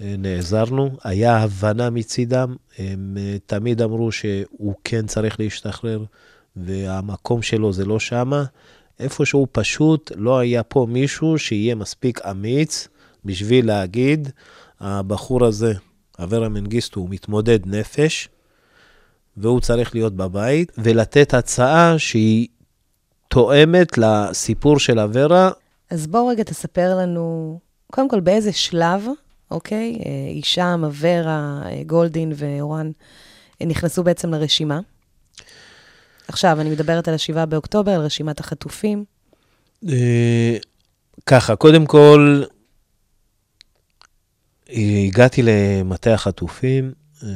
אה, 0.00 0.14
נעזרנו, 0.18 0.90
היה 1.04 1.36
הבנה 1.36 1.90
מצידם, 1.90 2.56
הם 2.78 3.16
תמיד 3.46 3.82
אמרו 3.82 4.12
שהוא 4.12 4.74
כן 4.84 5.06
צריך 5.06 5.40
להשתחרר, 5.40 6.04
והמקום 6.56 7.42
שלו 7.42 7.72
זה 7.72 7.84
לא 7.84 8.00
שמה. 8.00 8.44
איפשהו 9.00 9.46
פשוט 9.52 10.12
לא 10.16 10.38
היה 10.38 10.62
פה 10.62 10.86
מישהו 10.88 11.38
שיהיה 11.38 11.74
מספיק 11.74 12.20
אמיץ 12.30 12.88
בשביל 13.24 13.66
להגיד, 13.66 14.28
הבחור 14.80 15.44
הזה, 15.44 15.72
אברה 16.18 16.48
מנגיסטו, 16.48 17.00
הוא 17.00 17.10
מתמודד 17.10 17.66
נפש, 17.66 18.28
והוא 19.36 19.60
צריך 19.60 19.94
להיות 19.94 20.16
בבית, 20.16 20.72
ולתת 20.78 21.34
הצעה 21.34 21.98
שהיא 21.98 22.48
תואמת 23.28 23.98
לסיפור 23.98 24.78
של 24.78 24.98
אברה. 24.98 25.50
אז 25.90 26.06
בואו 26.06 26.26
רגע 26.26 26.42
תספר 26.42 26.96
לנו, 26.96 27.58
קודם 27.92 28.08
כל, 28.08 28.20
באיזה 28.20 28.52
שלב, 28.52 29.04
אוקיי? 29.50 29.98
אה, 30.06 30.10
הישאם, 30.34 30.84
אברה, 30.84 31.62
אה, 31.64 31.82
גולדין 31.86 32.32
ואורן 32.36 32.90
אה, 33.60 33.66
נכנסו 33.66 34.04
בעצם 34.04 34.30
לרשימה. 34.30 34.80
עכשיו, 36.28 36.60
אני 36.60 36.70
מדברת 36.70 37.08
על 37.08 37.14
ה-7 37.14 37.46
באוקטובר, 37.46 37.92
על 37.92 38.00
רשימת 38.00 38.40
החטופים. 38.40 39.04
אה, 39.88 40.56
ככה, 41.26 41.56
קודם 41.56 41.86
כל, 41.86 42.42
אה, 44.70 45.04
הגעתי 45.06 45.42
למטה 45.44 46.14
החטופים, 46.14 46.92
אה, 47.22 47.28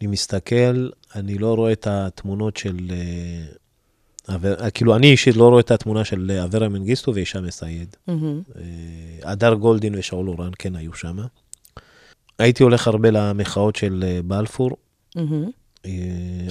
אני 0.00 0.06
מסתכל, 0.06 0.88
אני 1.14 1.38
לא 1.38 1.54
רואה 1.54 1.72
את 1.72 1.86
התמונות 1.86 2.56
של... 2.56 2.76
אה, 2.90 4.36
אה, 4.44 4.70
כאילו, 4.70 4.96
אני 4.96 5.10
אישית 5.10 5.36
לא 5.36 5.48
רואה 5.48 5.60
את 5.60 5.70
התמונה 5.70 6.04
של 6.04 6.30
אה, 6.34 6.44
אברה 6.44 6.68
מנגיסטו 6.68 7.14
והישאם 7.14 7.44
א-סייד. 7.44 7.96
אה, 8.08 9.32
הדר 9.32 9.54
גולדין 9.54 9.94
ושאול 9.98 10.28
אורן 10.28 10.50
כן 10.58 10.76
היו 10.76 10.94
שם. 10.94 11.16
הייתי 12.38 12.62
הולך 12.62 12.88
הרבה 12.88 13.10
למחאות 13.10 13.76
של 13.76 14.20
בלפור, 14.24 14.76
מהמם. 15.16 15.50
אה, 15.86 15.90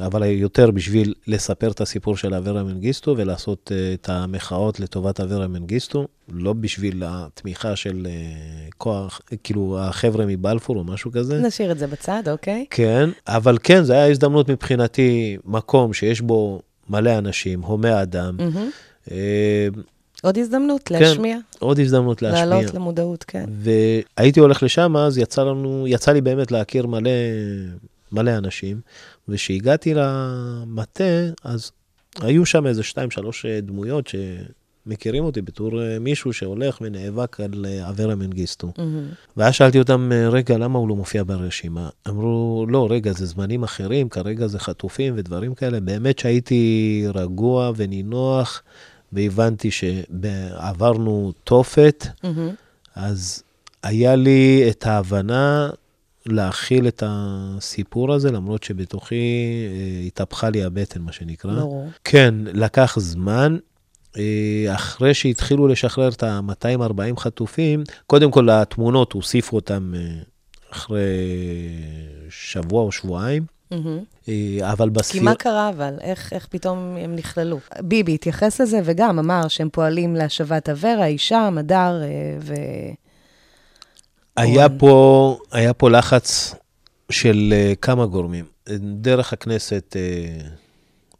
אבל 0.05 0.23
יותר 0.23 0.71
בשביל 0.71 1.13
לספר 1.27 1.71
את 1.71 1.81
הסיפור 1.81 2.17
של 2.17 2.33
אברה 2.33 2.63
מנגיסטו 2.63 3.15
ולעשות 3.17 3.71
אה, 3.75 3.93
את 3.93 4.09
המחאות 4.09 4.79
לטובת 4.79 5.19
אברה 5.19 5.47
מנגיסטו, 5.47 6.07
לא 6.29 6.53
בשביל 6.53 7.03
התמיכה 7.05 7.75
של 7.75 8.07
אה, 8.09 8.69
כוח, 8.77 9.21
כאילו 9.43 9.79
החבר'ה 9.79 10.25
מבלפור 10.25 10.77
או 10.77 10.83
משהו 10.83 11.11
כזה. 11.11 11.39
נשאיר 11.39 11.71
את 11.71 11.79
זה 11.79 11.87
בצד, 11.87 12.23
אוקיי? 12.27 12.65
כן, 12.69 13.09
אבל 13.27 13.57
כן, 13.63 13.83
זו 13.83 13.93
הייתה 13.93 14.11
הזדמנות 14.11 14.49
מבחינתי, 14.49 15.37
מקום 15.45 15.93
שיש 15.93 16.21
בו 16.21 16.61
מלא 16.89 17.17
אנשים, 17.17 17.61
הומי 17.61 18.01
אדם. 18.01 18.37
אה, 19.11 19.67
עוד 20.21 20.37
הזדמנות 20.37 20.91
להשמיע, 20.91 21.37
עוד 21.59 21.79
הזדמנות 21.79 22.21
להשמיע. 22.21 22.45
לעלות 22.45 22.73
למודעות, 22.73 23.23
כן. 23.27 23.45
והייתי 24.17 24.39
הולך 24.39 24.63
לשם, 24.63 24.97
אז 24.97 25.17
יצא 25.17 25.43
לנו, 25.43 25.85
יצא 25.87 26.11
לי 26.11 26.21
באמת 26.21 26.51
להכיר 26.51 26.87
מלא, 26.87 27.11
מלא 28.11 28.37
אנשים. 28.37 28.81
וכשהגעתי 29.31 29.93
למטה, 29.95 31.03
אז 31.43 31.71
היו 32.21 32.45
שם 32.45 32.67
איזה 32.67 32.83
שתיים, 32.83 33.11
שלוש 33.11 33.45
אה, 33.45 33.61
דמויות 33.61 34.09
שמכירים 34.87 35.23
אותי 35.23 35.41
בתור 35.41 35.81
אה, 35.81 35.99
מישהו 35.99 36.33
שהולך 36.33 36.77
ונאבק 36.81 37.39
על 37.39 37.65
אה, 37.65 37.89
אברה 37.89 38.15
מנגיסטו. 38.15 38.71
מהמם. 38.77 39.07
ואז 39.37 39.53
שאלתי 39.53 39.79
אותם, 39.79 40.11
רגע, 40.31 40.57
למה 40.57 40.79
הוא 40.79 40.89
לא 40.89 40.95
מופיע 40.95 41.23
ברשימה? 41.23 41.89
אמרו, 42.09 42.65
לא, 42.69 42.87
רגע, 42.89 43.11
זה 43.11 43.25
זמנים 43.25 43.63
אחרים, 43.63 44.09
כרגע 44.09 44.47
זה 44.47 44.59
חטופים 44.59 45.13
ודברים 45.17 45.55
כאלה. 45.55 45.79
באמת 45.79 46.19
שהייתי 46.19 47.05
רגוע 47.13 47.71
ונינוח, 47.75 48.63
והבנתי 49.13 49.71
שעברנו 49.71 51.33
תופת, 51.43 52.07
מהמם. 52.23 52.49
אז 52.95 53.43
היה 53.83 54.15
לי 54.15 54.65
את 54.69 54.85
ההבנה 54.85 55.69
להכיל 56.31 56.87
את 56.87 57.03
הסיפור 57.05 58.13
הזה, 58.13 58.31
למרות 58.31 58.63
שבתוכי 58.63 59.15
אה, 59.15 60.07
התהפכה 60.07 60.49
לי 60.49 60.63
הבטן, 60.63 61.01
מה 61.01 61.11
שנקרא. 61.11 61.53
ברור. 61.53 61.89
כן, 62.03 62.35
לקח 62.53 62.95
זמן. 62.99 63.57
אה, 64.17 64.75
אחרי 64.75 65.13
שהתחילו 65.13 65.67
לשחרר 65.67 66.09
את 66.09 66.23
ה-240 66.23 67.19
חטופים, 67.19 67.83
קודם 68.07 68.31
כל 68.31 68.49
התמונות, 68.49 69.13
הוסיפו 69.13 69.55
אותם 69.55 69.93
אה, 69.95 69.99
אחרי 70.71 71.01
שבוע 72.29 72.83
או 72.83 72.91
שבועיים, 72.91 73.43
אבל 74.61 74.87
כי 74.87 74.93
בספיר... 74.93 75.23
מה 75.23 75.35
קרה 75.35 75.69
אבל? 75.69 75.93
איך, 76.01 76.33
איך 76.33 76.47
פתאום 76.47 76.97
הם 76.99 77.15
נכללו? 77.15 77.59
ביבי 77.81 78.13
התייחס 78.13 78.61
לזה 78.61 78.81
וגם 78.83 79.19
אמר 79.19 79.47
שהם 79.47 79.69
פועלים 79.69 80.15
להשבת 80.15 80.69
אברה, 80.69 81.05
אישה, 81.05 81.49
מדר 81.49 82.01
ו... 82.39 82.53
היה. 84.41 84.69
פה, 84.69 85.38
היה 85.52 85.73
פה 85.73 85.89
לחץ 85.89 86.56
של 87.12 87.54
uh, 87.54 87.75
כמה 87.75 88.06
גורמים. 88.06 88.45
דרך 88.80 89.34
הכנסת 89.34 89.95
uh, 89.95 90.47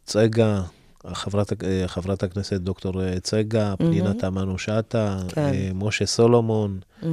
צגה, 0.04 0.62
חברת, 1.06 1.52
uh, 1.52 1.56
חברת 1.86 2.22
הכנסת 2.22 2.60
דוקטור 2.60 3.02
אה, 3.02 3.20
צגה, 3.20 3.74
פנינה 3.78 4.14
תמנו 4.14 4.58
שטה, 4.58 5.18
כן. 5.28 5.52
משה 5.74 6.06
סולומון, 6.06 6.80
uh, 7.02 7.06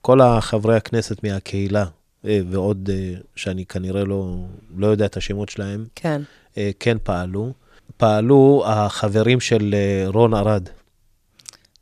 כל 0.00 0.20
החברי 0.20 0.76
הכנסת 0.76 1.24
מהקהילה, 1.24 1.84
ועוד 2.24 2.90
שאני 3.36 3.66
כנראה 3.66 4.04
לא, 4.04 4.44
לא 4.76 4.86
יודע 4.86 5.06
את 5.06 5.16
השמות 5.16 5.48
שלהם, 5.48 5.86
כן, 5.94 6.22
כן 6.80 6.96
פעלו. 7.02 7.52
פעלו 7.96 8.62
החברים 8.66 9.40
של 9.40 9.74
רון 10.06 10.34
ארד. 10.34 10.68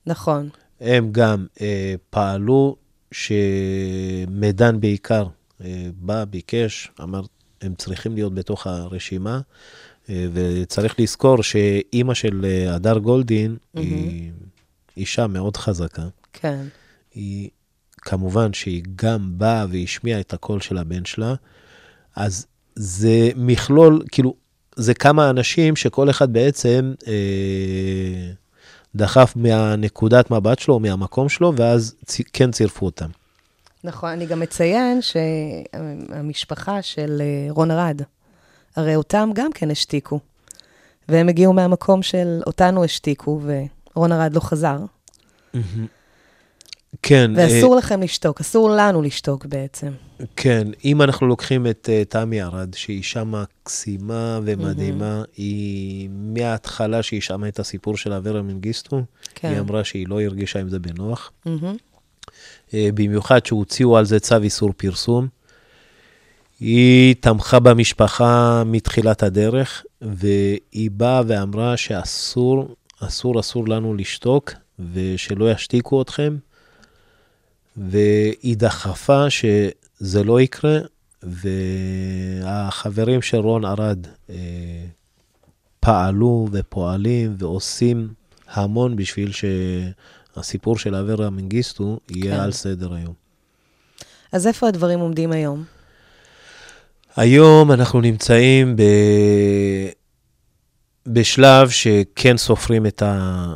נכון. 0.07 0.49
הם 0.81 1.09
גם 1.13 1.47
אה, 1.61 1.95
פעלו 2.11 2.77
שמדן 3.13 4.81
בעיקר 4.81 5.27
אה, 5.65 5.89
בא, 5.97 6.25
ביקש, 6.25 6.91
אמר, 7.03 7.23
הם 7.63 7.75
צריכים 7.75 8.15
להיות 8.15 8.35
בתוך 8.35 8.67
הרשימה, 8.67 9.41
אה, 10.11 10.27
וצריך 10.33 11.01
לזכור 11.01 11.43
שאימא 11.43 12.15
של 12.15 12.45
אה, 12.45 12.75
הדר 12.75 12.99
גולדין 12.99 13.57
היא 13.75 14.33
אישה 14.97 15.27
מאוד 15.27 15.57
חזקה. 15.57 16.07
כן, 16.33 16.65
היא, 17.15 17.49
כמובן 17.97 18.53
שהיא 18.53 18.83
גם 18.97 19.39
באה 19.39 19.67
והשמיעה 19.71 20.21
את 20.21 20.33
הקול 20.33 20.61
של 20.61 20.79
הבן 20.79 21.05
שלה, 21.05 21.35
אז 22.17 22.47
זה 22.75 23.31
מכלול, 23.37 24.03
כאילו, 24.13 24.35
זה 24.77 24.95
כמה 24.95 25.31
אנשים 25.31 25.77
שכל 25.77 26.11
אחד 26.11 26.33
בעצם 26.33 26.95
אה, 27.07 28.33
דחף 28.97 29.33
מהנקודת 29.37 30.31
מבט 30.31 30.59
שלו, 30.59 30.81
מהמקום 30.81 31.29
שלו, 31.29 31.53
ואז 31.57 31.95
צ, 32.05 32.21
כן 32.33 32.51
צירפו 32.51 32.87
אותם. 32.87 33.09
נכון. 33.85 34.11
אני 34.11 34.27
גם 34.27 34.43
אציין 34.43 35.01
שהמשפחה 35.03 36.83
של 36.83 37.19
אה, 37.21 37.53
רון 37.53 37.71
ארד, 37.71 38.03
הרי 38.77 38.97
אותם 38.97 39.31
גם 39.35 39.53
כן 39.53 39.71
השתיקו. 39.71 40.21
והם 41.09 41.29
הגיעו 41.29 41.53
מהמקום 41.53 42.03
של 42.03 42.41
אותנו 42.47 42.85
השתיקו, 42.85 43.41
ורון 43.95 44.13
ארד 44.13 44.35
לא 44.35 44.41
חזר. 44.41 44.79
כן, 47.03 47.31
ואסור 47.37 47.77
לכם 47.77 48.03
לשתוק, 48.03 48.41
אסור 48.41 48.71
לנו 48.71 49.03
לשתוק 49.03 49.47
בעצם. 49.47 49.93
אה, 50.21 50.25
כן, 50.37 50.69
אם 50.85 51.03
אנחנו 51.03 51.27
לוקחים 51.27 51.67
את 51.67 51.89
uh, 51.89 52.09
תמי 52.09 52.43
ארד, 52.43 52.75
שהיא 52.75 52.97
אישה 52.97 53.25
מקסימה 53.25 54.41
ומדהימה, 54.45 55.23
היא 55.37 56.09
מההתחלה 56.13 57.03
שהיא 57.03 57.21
שמעה 57.21 57.49
את 57.49 57.59
הסיפור 57.59 57.97
של 57.97 58.13
אברה 58.13 58.43
מנגיסטו, 58.43 59.03
כן. 59.35 59.49
היא 59.49 59.59
אמרה 59.59 59.85
שהיא 59.85 60.09
לא 60.09 60.21
הרגישה 60.21 60.61
עם 60.61 60.69
זה 60.69 60.79
בנוח. 60.79 61.31
מהמם. 61.47 61.77
אה, 62.75 62.89
במיוחד 62.95 63.47
שהוציאו 63.47 63.97
על 63.97 64.05
זה 64.05 64.21
צו 64.21 64.43
איסור 64.43 64.73
פרסום. 64.77 65.29
היא 66.61 67.15
תמכה 67.21 67.61
במשפחה 67.61 68.63
מתחילת 68.67 69.23
הדרך, 69.23 69.85
והיא 70.03 70.91
באה 70.91 71.23
ואמרה 71.27 71.77
שאסור, 71.77 72.75
אסור, 73.01 73.41
אסור 73.41 73.69
לנו 73.69 73.95
לשתוק, 73.95 74.53
ושלא 74.93 75.51
ישתיקו 75.51 76.03
אתכם. 76.03 76.37
והיא 77.77 78.57
דחפה 78.57 79.31
שזה 79.31 80.25
לא 80.25 80.41
יקרה, 80.41 80.79
והחברים 82.43 83.23
של 83.23 83.37
רון 83.37 83.65
ארד 83.65 84.07
אה, 84.31 84.37
פעלו 85.81 86.49
ופועלים 86.53 87.35
ועושים 87.39 88.09
המון 88.49 88.97
בשביל 88.97 89.31
שהסיפור 89.33 90.79
של 90.79 90.95
אברה 90.95 91.31
מנגיסטו 91.31 92.01
יהיה 92.11 92.37
כן. 92.37 92.41
על 92.41 92.53
סדר 92.53 92.95
היום. 92.95 93.15
אז 94.33 94.47
איפה 94.47 94.69
הדברים 94.69 95.01
עומדים 95.01 95.33
היום? 95.33 95.65
היום 97.17 97.73
אנחנו 97.73 98.01
נמצאים 98.01 98.77
ב... 98.77 98.83
בשלב 101.07 101.71
שכן 101.71 102.37
סופרים 102.37 102.87
את, 102.87 103.03
ה... 103.03 103.55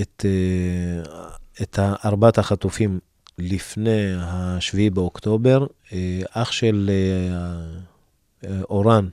את, 0.00 0.24
אה, 0.24 1.24
את 1.62 1.78
ארבעת 2.04 2.38
החטופים 2.38 2.98
לפני 3.38 4.12
ה-7 4.14 4.90
באוקטובר. 4.92 5.66
אה, 5.92 6.20
אח 6.30 6.52
של 6.52 6.90
אה, 6.92 8.50
אה, 8.50 8.62
אורן. 8.62 9.08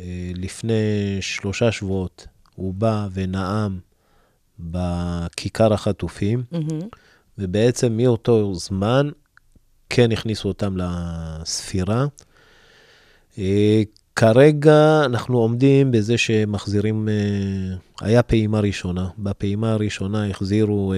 אה, 0.00 0.30
לפני 0.34 1.18
שלושה 1.20 1.72
שבועות, 1.72 2.26
הוא 2.54 2.74
בא 2.74 3.08
ונאם 3.12 3.78
בכיכר 4.58 5.72
החטופים, 5.72 6.42
מהמם. 6.52 6.80
ובעצם 7.38 7.96
מאותו 7.96 8.54
זמן 8.54 9.10
כן 9.90 10.12
הכניסו 10.12 10.48
אותם 10.48 10.76
לספירה. 10.76 12.06
כרגע 14.16 15.02
אנחנו 15.04 15.38
עומדים 15.38 15.90
בזה 15.90 16.18
שמחזירים, 16.18 17.08
היה 18.00 18.22
פעימה 18.22 18.60
ראשונה. 18.60 19.08
בפעימה 19.18 19.72
הראשונה 19.72 20.26
החזירו 20.26 20.94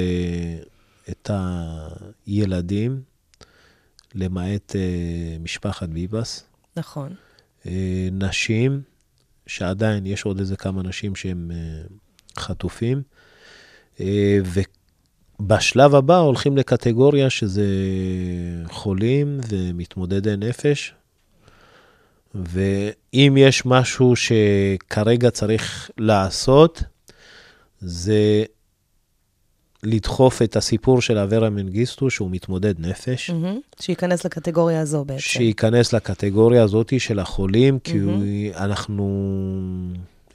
את 1.11 1.31
הילדים, 2.27 3.03
למעט 4.15 4.77
אה, 4.77 5.37
משפחת 5.41 5.89
ביבס. 5.89 6.45
נכון. 6.77 7.15
אה, 7.67 8.09
נשים, 8.13 8.83
שעדיין 9.47 10.07
יש 10.07 10.25
עוד 10.25 10.39
איזה 10.39 10.57
כמה 10.57 10.83
נשים 10.83 11.17
שהם 11.17 11.51
אה, 11.55 11.83
חטופים, 12.39 13.03
אה, 14.01 14.39
בשלב 15.41 15.95
הבא 15.95 16.19
הולכים 16.19 16.57
לקטגוריה 16.57 17.31
שזה 17.31 17.67
חולים 18.71 19.41
ומתמודדי 19.49 20.37
נפש, 20.37 20.95
ואם 22.35 23.35
יש 23.39 23.67
משהו 23.67 24.15
שכרגע 24.17 25.31
צריך 25.31 25.91
לעשות, 25.99 26.83
זה 27.81 28.45
לדחוף 29.87 30.43
את 30.43 30.57
הסיפור 30.57 31.01
של 31.01 31.19
אברה 31.19 31.51
מנגיסטו, 31.51 32.11
שהוא 32.11 32.31
מתמודד 32.31 32.81
נפש, 32.81 33.31
מהמם. 33.31 33.59
שייכנס 33.81 34.25
לקטגוריה 34.25 34.81
הזו 34.81 35.05
בעצם. 35.05 35.21
שייכנס 35.21 35.93
לקטגוריה 35.93 36.63
הזאת 36.63 36.93
של 37.01 37.19
החולים, 37.19 37.79
כי. 37.79 37.99
הוא- 37.99 38.23
אנחנו, 38.55 39.07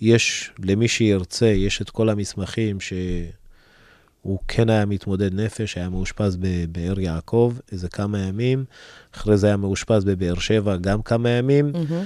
יש, 0.01 0.51
למי 0.59 0.87
שירצה, 0.87 1.45
יש 1.45 1.81
את 1.81 1.89
כל 1.89 2.09
המסמכים 2.09 2.79
שהוא 2.79 4.39
כן 4.47 4.69
היה 4.69 4.85
מתמודד 4.85 5.33
נפש, 5.33 5.77
היה 5.77 5.89
מאושפז 5.89 6.37
בבאר 6.39 6.99
יעקב 6.99 7.53
איזה 7.71 7.89
כמה 7.89 8.19
ימים, 8.19 8.65
אחרי 9.15 9.37
זה 9.37 9.47
היה 9.47 9.57
מאושפז 9.57 10.03
בבאר 10.03 10.35
שבע 10.39 10.77
גם 10.77 11.01
כמה 11.01 11.29
ימים. 11.29 11.71
מהמם. 11.71 12.05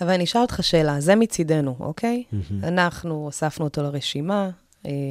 אבל 0.00 0.10
אני 0.10 0.24
אשאל 0.24 0.40
אותך 0.40 0.58
שאלה, 0.62 1.00
זה 1.00 1.14
מצידנו, 1.14 1.76
אוקיי? 1.80 2.22
אנחנו 2.62 3.14
הוספנו 3.14 3.64
אותו 3.64 3.82
לרשימה, 3.82 4.50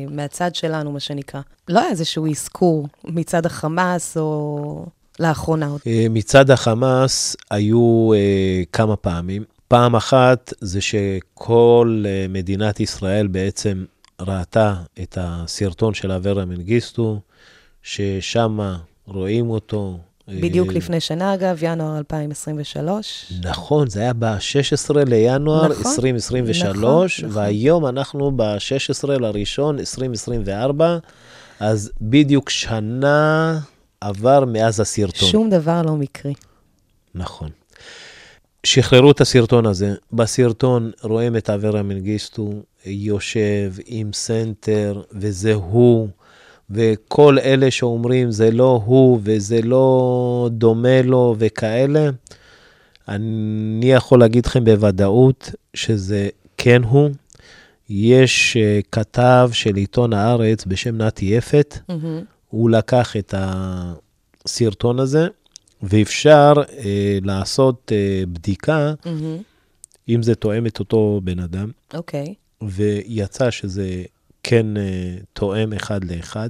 מהצד 0.09 0.55
שלנו, 0.55 0.91
מה 0.91 0.99
שנקרא. 0.99 1.41
לא 1.69 1.79
היה 1.79 1.89
איזשהו 1.89 2.31
אזכור 2.31 2.87
מצד 3.03 3.45
החמאס 3.45 4.17
או 4.17 4.85
לאחרונה. 5.19 5.69
אה, 5.87 6.05
מצד 6.09 6.51
החמאס 6.51 7.35
היו 7.49 8.13
אה, 8.13 8.63
כמה 8.71 8.95
פעמים. 8.95 9.43
פעם 9.67 9.95
אחת 9.95 10.53
זה 10.61 10.81
שכל 10.81 12.03
אה, 12.05 12.25
מדינת 12.29 12.79
ישראל 12.79 13.27
בעצם 13.27 13.85
ראתה 14.21 14.75
את 15.01 15.17
הסרטון 15.21 15.93
של 15.93 16.11
אברה 16.11 16.45
מנגיסטו, 16.45 17.19
ששם 17.83 18.59
רואים 19.05 19.49
אותו. 19.49 19.97
אה, 20.29 20.33
בדיוק 20.41 20.73
לפני 20.73 20.99
שנה, 20.99 21.33
אגב, 21.33 21.57
ינואר 21.61 21.97
2023. 21.97 23.33
נכון, 23.43 23.89
זה 23.89 23.99
היה 23.99 24.13
ב-16 24.13 24.93
לינואר 25.05 25.67
נכון, 25.67 25.85
2023, 25.87 27.19
נכון, 27.19 27.29
נכון. 27.29 27.41
והיום 27.41 27.85
אנחנו 27.85 28.31
ב-16 28.35 29.07
לראשון 29.07 29.79
2024, 29.79 30.97
אז 31.59 31.91
בדיוק 32.01 32.49
שנה 32.49 33.59
עבר 34.01 34.45
מאז 34.45 34.79
הסרטון. 34.79 35.29
שום 35.29 35.49
דבר 35.49 35.81
לא 35.81 35.95
מקרי. 35.95 36.33
נכון. 37.15 37.49
שחררו 38.63 39.11
את 39.11 39.21
הסרטון 39.21 39.65
הזה. 39.65 39.93
בסרטון 40.13 40.91
רואים 41.01 41.37
את 41.37 41.49
אברה 41.49 41.83
מנגיסטו 41.83 42.53
יושב 42.85 43.73
עם 43.85 44.13
סנטר, 44.13 45.01
וזה 45.11 45.53
הוא, 45.53 46.07
וכל 46.73 47.39
אלה 47.39 47.71
שאומרים 47.71 48.31
זה 48.31 48.51
לא 48.51 48.81
הוא 48.85 49.19
וזה 49.23 49.61
לא 49.61 50.49
דומה 50.51 51.01
לו 51.01 51.35
וכאלה, 51.37 52.09
אני 53.07 53.91
יכול 53.91 54.19
להגיד 54.19 54.45
לכם 54.45 54.65
בוודאות 54.65 55.51
שזה 55.73 56.29
כן 56.57 56.83
הוא. 56.83 57.09
יש 57.89 58.57
אה, 58.57 58.79
כתב 58.91 59.49
של 59.53 59.75
עיתון 59.75 60.13
הארץ 60.13 60.65
בשם 60.65 60.97
נתי 60.97 61.25
יפת, 61.25 61.77
מהמם. 61.89 62.21
הוא 62.49 62.69
לקח 62.69 63.15
את 63.17 63.33
הסרטון 63.37 64.99
הזה, 64.99 65.27
ואפשר 65.83 66.53
אה, 66.77 67.17
לעשות 67.21 67.91
אה, 67.95 68.23
בדיקה 68.33 68.93
מהמם. 69.05 69.37
אם 70.09 70.23
זה 70.23 70.35
תואם 70.35 70.67
את 70.67 70.79
אותו 70.79 71.21
בן 71.23 71.39
אדם, 71.39 71.71
אוקיי. 71.93 72.33
ויצא 72.61 73.51
שזה 73.51 74.03
כן 74.43 74.77
אה, 74.77 74.83
תואם 75.33 75.73
אחד 75.73 76.03
לאחד. 76.03 76.49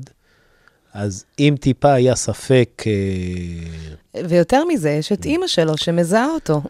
אז 0.94 1.26
אם 1.40 1.56
טיפה 1.60 1.94
היה 1.94 2.16
ספק, 2.16 2.84
אה, 4.16 4.24
ויותר 4.30 4.66
מזה, 4.66 4.90
יש 4.90 5.12
את 5.12 5.26
אימא 5.26 5.48
שלו 5.48 5.78
שמזהה 5.78 6.28
אותו. 6.34 6.62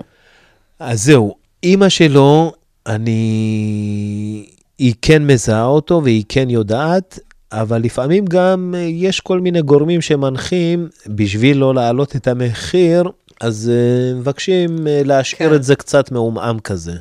אז 0.80 1.04
זהו, 1.04 1.36
אימא 1.64 1.90
שלו, 1.90 2.52
אני... 2.88 4.46
היא 4.78 4.94
כן 5.02 5.28
מזהה 5.28 5.66
אותו 5.66 6.02
והיא 6.04 6.24
כן 6.30 6.50
יודעת, 6.50 7.20
אבל 7.52 7.82
לפעמים 7.82 8.26
גם 8.26 8.76
אה, 8.78 8.82
יש 8.82 9.20
כל 9.20 9.40
מיני 9.40 9.62
גורמים 9.62 10.02
שמנחים, 10.02 10.90
בשביל 11.08 11.58
לא 11.58 11.76
להעלות 11.76 12.16
את 12.16 12.28
המחיר, 12.28 13.04
אז 13.42 13.72
מבקשים 14.16 14.76
להשאיר 14.84 15.50
כן. 15.50 15.56
את 15.56 15.64
זה 15.64 15.76
קצת 15.76 16.12
מעומעם 16.12 16.60
כזה. 16.60 16.94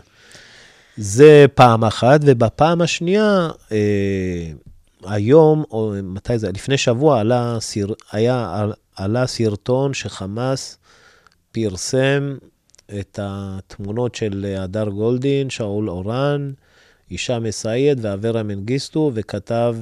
זה 0.96 1.46
פעם 1.54 1.84
אחת, 1.84 2.20
ובפעם 2.24 2.80
השנייה, 2.80 3.48
אה, 3.72 4.52
היום, 5.04 5.64
או 5.70 5.92
מתי 6.02 6.38
זה? 6.38 6.50
לפני 6.52 6.76
שבוע 6.78 7.20
עלה, 7.20 7.56
סיר, 7.60 7.94
היה, 8.12 8.66
עלה 8.96 9.26
סרטון 9.26 9.94
שחמאס 9.94 10.78
פרסם 11.52 12.36
את 13.00 13.18
התמונות 13.22 14.14
של 14.14 14.54
הדר 14.58 14.88
גולדין, 14.88 15.50
שאול 15.50 15.90
אורן, 15.90 16.52
הישאם 17.10 17.46
א-סייד 17.46 17.98
ואברה 18.02 18.42
מנגיסטו, 18.42 19.10
וכתב 19.14 19.76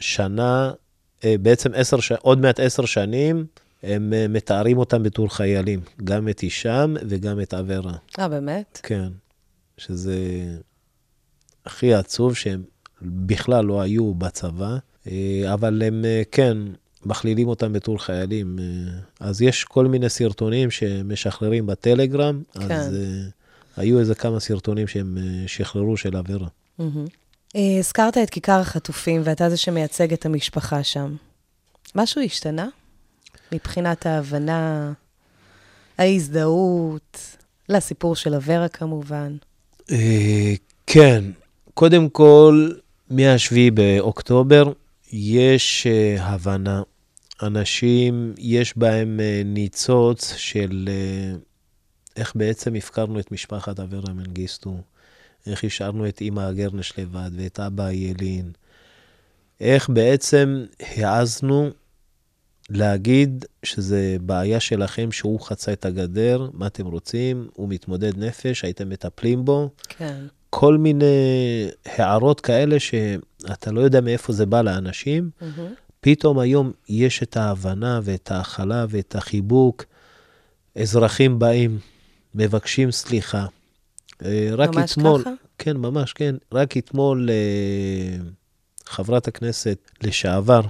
שנה, 0.00 0.72
אה, 1.24 1.34
בעצם 1.42 1.70
עשר, 1.74 2.00
ש... 2.00 2.12
עוד 2.12 2.40
מעט 2.40 2.60
עשר 2.60 2.84
שנים, 2.84 3.46
הם 3.82 4.12
אה, 4.12 4.28
מתארים 4.28 4.78
אותם 4.78 5.02
בתור 5.02 5.34
חיילים, 5.34 5.80
גם 6.04 6.28
את 6.28 6.40
הישאם 6.40 6.96
וגם 7.08 7.40
את 7.40 7.54
אברה. 7.54 7.92
אה, 8.18 8.28
באמת? 8.28 8.80
כן, 8.82 9.08
שזה 9.78 10.16
הכי 11.66 11.94
עצוב 11.94 12.34
שהם 12.34 12.62
בכלל 13.02 13.64
לא 13.64 13.80
היו 13.80 14.14
בצבא, 14.14 14.76
אה, 15.06 15.52
אבל 15.52 15.82
הם 15.82 16.04
אה, 16.04 16.22
כן 16.32 16.58
מכלילים 17.06 17.48
אותם 17.48 17.72
בתור 17.72 18.04
חיילים. 18.04 18.58
אה, 18.58 18.98
אז 19.20 19.42
יש 19.42 19.64
כל 19.64 19.86
מיני 19.86 20.08
סרטונים 20.08 20.70
שמשחררים 20.70 21.66
בטלגרם, 21.66 22.42
כן. 22.54 22.72
אז 22.72 22.96
היו 23.76 24.00
איזה 24.00 24.14
כמה 24.14 24.40
סרטונים 24.40 24.86
שהם 24.86 25.18
שחררו 25.46 25.96
של 25.96 26.16
אברה. 26.16 26.48
הזכרת 27.54 28.18
את 28.18 28.30
כיכר 28.30 28.60
החטופים, 28.60 29.20
ואתה 29.24 29.50
זה 29.50 29.56
שמייצג 29.56 30.12
את 30.12 30.26
המשפחה 30.26 30.84
שם. 30.84 31.16
משהו 31.94 32.22
השתנה? 32.22 32.68
מבחינת 33.52 34.06
ההבנה, 34.06 34.92
ההזדהות, 35.98 37.36
לסיפור 37.68 38.16
של 38.16 38.34
אברה 38.34 38.68
כמובן. 38.68 39.36
אה, 39.90 40.54
כן, 40.86 41.24
קודם 41.74 42.08
כל, 42.08 42.70
מ-7 43.10 43.70
באוקטובר 43.74 44.72
יש 45.12 45.86
אה, 45.86 46.24
הבנה. 46.24 46.82
אנשים, 47.42 48.34
יש 48.38 48.76
בהם 48.76 49.20
אה, 49.20 49.42
ניצוץ 49.44 50.34
של 50.36 50.88
איך 52.16 52.32
בעצם 52.36 52.74
הפקרנו 52.74 53.20
את 53.20 53.32
משפחת 53.32 53.80
אברה 53.80 54.12
מנגיסטו, 54.12 54.76
איך 55.46 55.64
השארנו 55.64 56.08
את 56.08 56.20
אימא 56.20 56.40
הגרנש 56.40 56.98
לבד 56.98 57.30
ואת 57.36 57.60
אבא 57.60 57.90
ילין, 57.90 58.50
איך 59.60 59.88
בעצם 59.90 60.64
העזנו 60.80 61.70
להגיד 62.70 63.44
שזה 63.62 64.16
בעיה 64.20 64.60
שלכם 64.60 65.12
שהוא 65.12 65.40
חצה 65.40 65.72
את 65.72 65.84
הגדר, 65.84 66.50
מה 66.52 66.66
אתם 66.66 66.86
רוצים, 66.86 67.48
הוא 67.54 67.68
מתמודד 67.68 68.18
נפש, 68.18 68.64
הייתם 68.64 68.88
מטפלים 68.88 69.44
בו. 69.44 69.70
כן. 69.88 70.26
כל 70.50 70.76
מיני 70.76 71.04
הערות 71.84 72.40
כאלה 72.40 72.80
שאתה 72.80 73.72
לא 73.72 73.80
יודע 73.80 74.00
מאיפה 74.00 74.32
זה 74.32 74.46
בא 74.46 74.62
לאנשים. 74.62 75.30
מהמם. 75.40 75.72
פתאום 76.00 76.38
היום 76.38 76.72
יש 76.88 77.22
את 77.22 77.36
ההבנה 77.36 78.00
ואת 78.02 78.30
ההכלה 78.30 78.86
ואת 78.88 79.16
החיבוק. 79.16 79.84
אזרחים 80.74 81.38
באים, 81.38 81.78
מבקשים 82.34 82.90
סליחה. 82.90 83.46
אה, 84.24 84.50
רק 84.52 84.74
ממש 84.74 84.92
אתמול, 84.92 85.20
ככה? 85.20 85.30
כן, 85.58 85.76
ממש 85.76 86.12
כן. 86.12 86.34
רק 86.52 86.76
אתמול 86.76 87.30
אה, 87.30 88.24
חברת 88.86 89.28
הכנסת 89.28 89.78
לשעבר, 90.02 90.60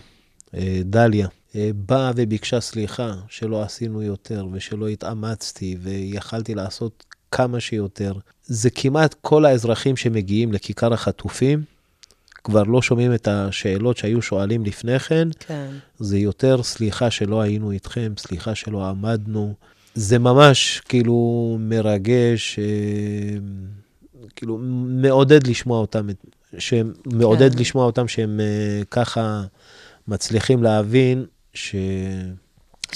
אה, 0.55 0.81
דליה, 0.85 1.29
באה 1.55 2.13
וביקשה 2.17 2.61
סליחה 2.61 3.15
שלא 3.29 3.63
עשינו 3.63 4.03
יותר 4.03 4.47
ושלא 4.53 4.89
התאמצתי 4.89 5.77
ויכלתי 5.81 6.55
לעשות 6.55 7.05
כמה 7.31 7.61
שיותר. 7.61 8.13
זה 8.45 8.71
כמעט 8.71 9.15
כל 9.21 9.45
האזרחים 9.45 9.97
שמגיעים 9.97 10.53
לכיכר 10.53 10.93
החטופים, 10.93 11.63
כבר 12.45 12.63
לא 12.63 12.83
שומעים 12.83 13.15
את 13.15 13.29
השאלות 13.29 13.97
שהיו 13.97 14.23
שואלים 14.23 14.65
לפני 14.65 14.99
כן, 14.99 15.29
כן. 15.41 15.71
זה 15.99 16.19
יותר 16.19 16.63
סליחה 16.63 17.11
שלא 17.11 17.41
היינו 17.41 17.71
איתכם, 17.71 18.13
סליחה 18.19 18.55
שלא 18.55 18.89
עמדנו. 18.89 19.55
זה 19.95 20.19
ממש 20.19 20.83
כאילו 20.89 21.57
מרגש, 21.61 22.59
אה, 22.59 23.39
כאילו 24.37 24.59
מעודד 24.89 25.47
לשמוע 25.47 25.79
אותם, 25.79 26.09
שהם, 26.59 26.93
מעודד 27.07 27.53
כן. 27.53 27.59
לשמוע 27.59 27.85
אותם 27.85 28.09
שהם 28.09 28.41
אה, 28.41 28.83
ככה 28.91 29.43
מצליחים 30.09 30.63
להבין 30.63 31.27
ש... 31.59 31.75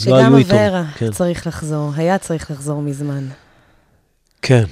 לא 0.06 0.20
שגם 0.20 0.36
איתו. 0.36 0.54
אברה 0.54 0.84
כן. 0.94 1.10
צריך 1.10 1.46
לחזור, 1.46 1.90
היה 1.96 2.18
צריך 2.18 2.50
לחזור 2.50 2.82
מזמן. 2.82 3.28
כן. 4.42 4.64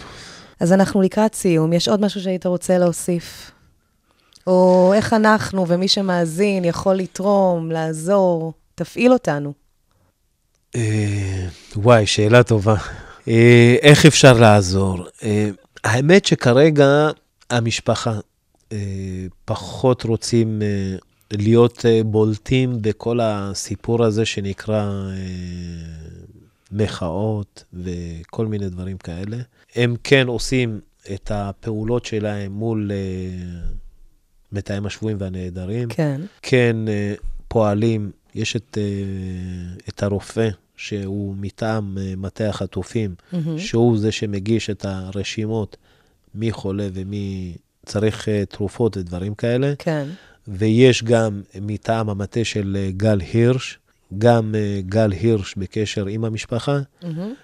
אז 0.60 0.72
אנחנו 0.72 1.02
לקראת 1.02 1.34
סיום. 1.34 1.72
יש 1.72 1.88
עוד 1.88 2.00
משהו 2.00 2.20
שהיית 2.20 2.46
רוצה 2.46 2.78
להוסיף? 2.78 3.50
או 4.46 4.92
איך 4.96 5.12
אנחנו 5.12 5.68
ומי 5.68 5.88
שמאזין 5.88 6.64
יכול 6.64 6.94
לתרום, 6.94 7.70
לעזור, 7.70 8.52
תפעיל 8.74 9.12
אותנו. 9.12 9.52
אה, 10.76 11.46
וואי, 11.76 12.06
שאלה 12.06 12.42
טובה. 12.42 12.76
אה, 13.28 13.76
איך 13.82 14.06
אפשר 14.06 14.32
לעזור? 14.32 15.06
אה, 15.22 15.50
האמת 15.84 16.24
שכרגע 16.24 17.08
המשפחה 17.50 18.12
אה, 18.72 18.78
פחות 19.44 20.02
רוצים 20.02 20.62
אה, 20.62 20.96
להיות 21.32 21.86
אה, 21.86 22.00
בולטים 22.04 22.82
בכל 22.82 23.20
הסיפור 23.22 24.04
הזה 24.04 24.24
שנקרא 24.24 25.10
אה, 25.10 25.16
מחאות 26.72 27.64
וכל 27.74 28.46
מיני 28.46 28.68
דברים 28.68 28.98
כאלה. 28.98 29.36
הם 29.74 29.96
כן 30.04 30.26
עושים 30.26 30.80
את 31.14 31.30
הפעולות 31.34 32.04
שלהם 32.04 32.52
מול 32.52 32.90
אה, 32.94 33.60
מתאם 34.52 34.86
השבויים 34.86 35.16
והנעדרים. 35.20 35.88
כן. 35.88 36.20
כן 36.42 36.76
פועלים, 37.48 38.10
יש 38.34 38.56
את, 38.56 38.78
את 39.88 40.02
הרופא 40.02 40.48
שהוא 40.76 41.34
מטעם 41.38 41.98
מטה 42.16 42.48
החטופים, 42.48 43.14
מהמם. 43.32 43.58
שהוא 43.58 43.98
זה 43.98 44.12
שמגיש 44.12 44.70
את 44.70 44.84
הרשימות 44.84 45.76
מי 46.34 46.52
חולה 46.52 46.88
ומי 46.92 47.56
צריך 47.86 48.28
תרופות 48.48 48.96
ודברים 48.96 49.34
כאלה. 49.34 49.72
כן. 49.78 50.08
ויש 50.50 51.04
גם 51.04 51.42
מטעם 51.60 52.10
המטה 52.10 52.44
של 52.44 52.76
אה, 52.80 52.90
גל 52.96 53.20
הירש, 53.20 53.78
גם 54.18 54.54
אה, 54.54 54.80
גל 54.86 55.12
הירש 55.12 55.54
בקשר 55.56 56.06
עם 56.06 56.24
המשפחה. 56.24 56.78
מהמם. 57.02 57.34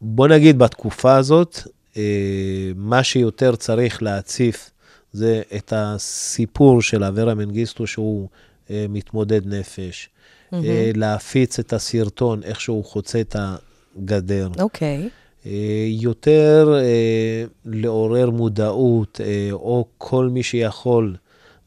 בוא 0.00 0.28
נגיד 0.28 0.58
בתקופה 0.58 1.16
הזאת, 1.16 1.58
אה, 1.96 2.72
מה 2.76 3.02
שיותר 3.02 3.56
צריך 3.56 4.02
להציף 4.02 4.70
זה 5.12 5.42
את 5.56 5.72
הסיפור 5.76 6.82
של 6.82 7.04
אברה 7.04 7.34
מנגיסטו 7.34 7.86
שהוא 7.86 8.28
אה, 8.70 8.86
מתמודד 8.88 9.46
נפש. 9.46 10.08
אה, 10.54 10.90
להפיץ 10.94 11.58
את 11.58 11.72
הסרטון, 11.72 12.42
איך 12.42 12.60
שהוא 12.60 12.84
חוצה 12.84 13.20
את 13.20 13.36
הגדר. 13.38 14.48
אוקיי. 14.58 15.08
אה, 15.46 15.86
יותר 15.88 16.74
אה, 16.82 17.44
לעורר 17.64 18.30
מודעות, 18.30 19.20
אה, 19.24 19.48
או 19.52 19.86
כל 19.98 20.28
מי 20.28 20.42
שיכול 20.42 21.16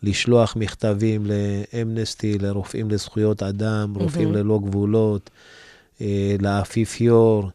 לשלוח 0.04 0.56
מכתבים 0.56 1.26
לאמנסטי, 1.26 2.38
לרופאים 2.38 2.90
לזכויות 2.90 3.44
אדם, 3.44 3.94
רופאים 3.96 4.34
ללא 4.34 4.60
גבולות, 4.64 5.30
אה, 6.02 6.36
לאפיפיור, 6.40 7.50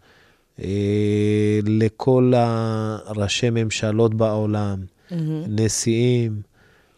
אה, 0.63 1.61
לכל 1.67 2.33
הראשי 2.37 3.51
ממשלות 3.51 4.15
בעולם, 4.15 4.81
נשיאים. 5.49 6.43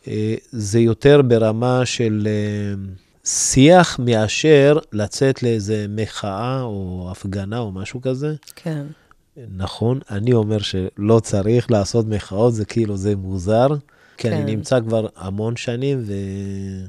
אה, 0.08 0.34
זה 0.50 0.80
יותר 0.80 1.22
ברמה 1.22 1.86
של 1.86 2.28
אה, 2.30 2.74
שיח 3.24 3.98
מאשר 3.98 4.78
לצאת 4.92 5.42
לאיזה 5.42 5.86
מחאה 5.88 6.62
או 6.62 7.08
הפגנה 7.10 7.58
או 7.58 7.72
משהו 7.72 8.00
כזה. 8.00 8.34
כן. 8.56 8.86
נכון, 9.56 10.00
אני 10.10 10.32
אומר 10.32 10.58
שלא 10.58 11.20
צריך 11.22 11.70
לעשות 11.70 12.06
מחאות, 12.06 12.54
זה 12.54 12.64
כאילו, 12.64 12.96
זה 12.96 13.16
מוזר, 13.16 13.68
כי 14.16 14.28
כן. 14.28 14.32
אני 14.32 14.56
נמצא 14.56 14.80
כבר 14.80 15.06
המון 15.16 15.56
שנים, 15.56 16.02
ואני 16.06 16.86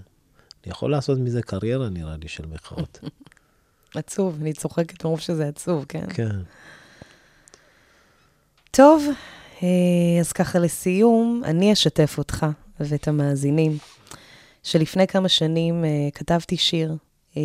יכול 0.66 0.92
לעשות 0.92 1.20
מזה 1.20 1.42
קריירה, 1.42 1.90
נראה 1.90 2.16
לי, 2.22 2.28
של 2.28 2.46
מחאות. 2.46 3.00
עצוב, 3.96 4.38
אני 4.42 4.54
צוחקת 4.54 5.06
מרוב 5.06 5.20
שזה 5.20 5.48
עצוב, 5.48 5.86
כן. 5.90 6.06
כן. 6.14 6.40
טוב, 8.72 9.08
אה, 9.64 10.20
אז 10.20 10.32
ככה 10.32 10.60
לסיום, 10.60 11.42
אני 11.46 11.74
אשתף 11.74 12.16
אותך 12.18 12.46
ואת 12.80 13.08
המאזינים, 13.08 13.78
שלפני 14.64 15.08
כמה 15.08 15.30
שנים 15.30 15.86
אה, 15.86 15.90
כתבתי 16.14 16.58
שיר 16.58 16.96
אה, 17.38 17.42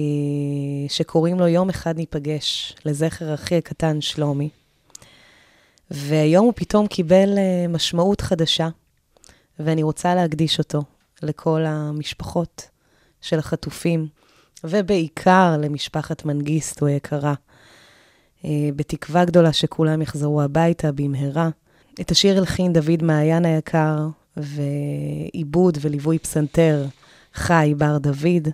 שקוראים 0.89 1.39
לו 1.39 1.49
יום 1.49 1.69
אחד 1.69 1.97
ניפגש, 1.97 2.75
לזכר 2.85 3.35
אחי 3.35 3.57
הקטן 3.57 4.01
שלומי. 4.01 4.49
והיום 5.91 6.45
הוא 6.45 6.53
פתאום 6.57 6.87
קיבל 6.87 7.29
משמעות 7.69 8.21
חדשה, 8.21 8.69
ואני 9.59 9.83
רוצה 9.83 10.15
להקדיש 10.15 10.59
אותו 10.59 10.83
לכל 11.23 11.65
המשפחות 11.67 12.69
של 13.21 13.39
החטופים, 13.39 14.07
ובעיקר 14.65 15.57
למשפחת 15.61 16.25
מנגיסטו 16.25 16.87
היקרה. 16.87 17.35
אה, 18.45 18.51
בתקווה 18.77 19.25
גדולה 19.25 19.53
שכולם 19.53 20.03
יחזרו 20.03 20.43
הביתה 20.43 20.93
במהרה. 20.93 21.49
את 22.01 22.11
השיר 22.11 22.39
הלחין 22.39 22.73
דוד 22.73 23.03
מעיין 23.03 23.45
היקר, 23.45 24.09
ועיבוד 24.37 25.79
וליווי 25.81 26.19
פסנתר 26.19 26.87
חי 27.35 27.75
בר 27.77 27.99
דוד. 27.99 28.49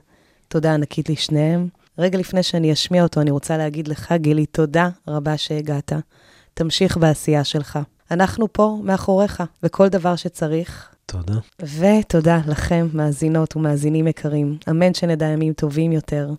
תודה 0.48 0.74
ענקית 0.74 1.08
לשניהם. 1.08 1.68
רגע 1.98 2.18
לפני 2.18 2.42
שאני 2.42 2.72
אשמיע 2.72 3.02
אותו, 3.02 3.20
אני 3.20 3.30
רוצה 3.30 3.56
להגיד 3.56 3.88
לך, 3.88 4.12
גילי, 4.16 4.46
תודה 4.46 4.88
רבה 5.08 5.36
שהגעת. 5.36 5.92
תמשיך 6.54 6.96
בעשייה 6.96 7.44
שלך. 7.44 7.78
אנחנו 8.10 8.52
פה 8.52 8.78
מאחוריך, 8.82 9.42
וכל 9.62 9.88
דבר 9.88 10.16
שצריך. 10.16 10.93
תודה. 11.06 11.38
ותודה 11.62 12.40
לכם, 12.48 12.86
מאזינות 12.92 13.56
ומאזינים 13.56 14.06
יקרים. 14.06 14.58
אמן 14.70 14.94
שנדע 14.94 15.26
ימים 15.26 15.52
טובים 15.52 15.92
יותר. 15.92 16.30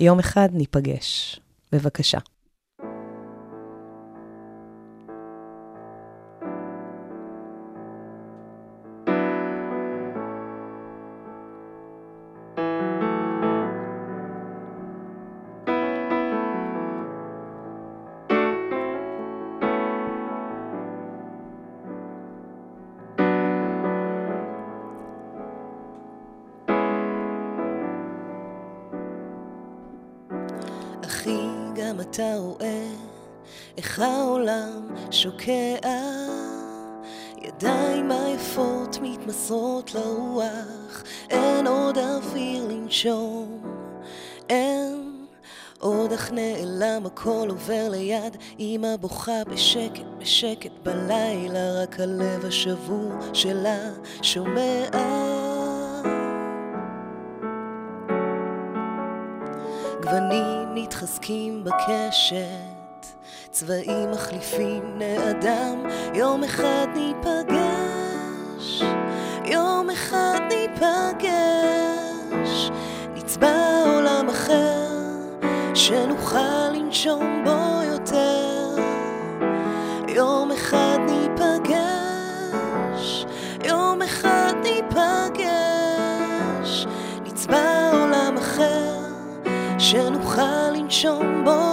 יום 0.00 0.18
אחד 0.18 0.48
ניפגש. 0.52 1.40
בבקשה. 1.72 2.18
שוקע. 35.22 35.88
ידיים 37.38 38.10
עייפות 38.10 38.98
מתמסרות 39.02 39.94
לרוח, 39.94 41.02
אין 41.30 41.66
עוד 41.66 41.98
אוויר 41.98 42.66
לנשום. 42.68 43.62
אין 44.48 45.26
עוד 45.78 46.12
אך 46.12 46.32
נעלם, 46.32 47.06
הכל 47.06 47.46
עובר 47.48 47.88
ליד, 47.90 48.36
אמא 48.58 48.96
בוכה 48.96 49.44
בשקט 49.50 50.06
בשקט 50.18 50.72
בלילה, 50.82 51.82
רק 51.82 52.00
הלב 52.00 52.44
השבור 52.44 53.12
שלה 53.32 53.90
שומע. 54.22 54.86
גוונים 60.02 60.74
מתחזקים 60.74 61.64
בקשת, 61.64 62.71
צבעים 63.52 64.10
מחליפים 64.10 64.82
בני 64.94 65.30
אדם, 65.30 65.86
יום 66.14 66.44
אחד 66.44 66.86
ניפגש, 66.94 68.82
יום 69.44 69.90
אחד 69.90 70.40
ניפגש, 70.48 71.30
נצבע 73.14 73.84
עולם 73.94 74.28
אחר, 74.28 74.88
שנוכל 75.74 76.68
לנשום 76.74 77.44
בו 77.44 77.82
יותר. 77.92 78.76
יום 80.08 80.52
אחד 80.52 80.98
ניפגש, 81.06 81.76
יום 83.64 84.02
אחד 84.02 84.52
ניפגש, 84.62 85.46
נצבע 87.24 87.90
עולם 87.92 88.36
אחר. 88.38 89.02
שנוכל 89.82 90.70
לנשום 90.74 91.44
בו 91.44 91.71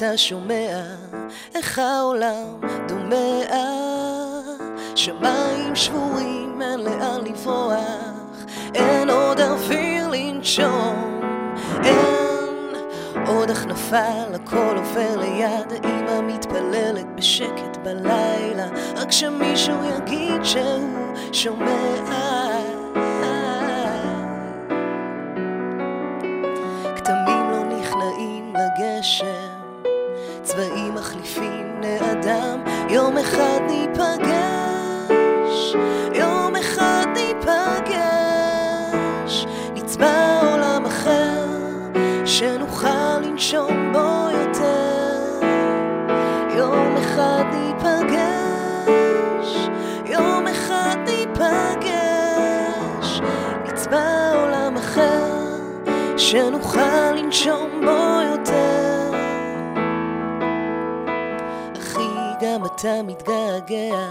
אתה 0.00 0.16
שומע 0.16 0.82
איך 1.54 1.78
העולם 1.78 2.60
דומע. 2.88 3.44
שמיים 4.94 5.76
שבורים, 5.76 6.62
אין 6.62 6.80
לאן 6.80 7.20
לברוח, 7.24 8.44
אין 8.74 9.10
עוד 9.10 9.40
אוויר 9.40 10.08
לנשום. 10.08 11.20
אין 11.84 12.74
עוד 13.26 13.50
אך 13.50 13.66
נפל, 13.66 14.34
הכל 14.34 14.76
עובר 14.76 15.16
ליד, 15.16 15.84
אמא 15.84 16.20
מתפללת 16.20 17.06
בשקט 17.14 17.76
בלילה, 17.84 18.68
רק 18.96 19.12
שמישהו 19.12 19.74
יגיד 19.84 20.44
שהוא 20.44 21.14
שומע. 21.32 22.39
שנוכל 56.30 57.12
לנשום 57.16 57.70
בו 57.84 58.20
יותר. 58.30 59.10
אחי, 61.78 62.08
גם 62.40 62.64
אתה 62.64 63.02
מתגעגע. 63.02 64.06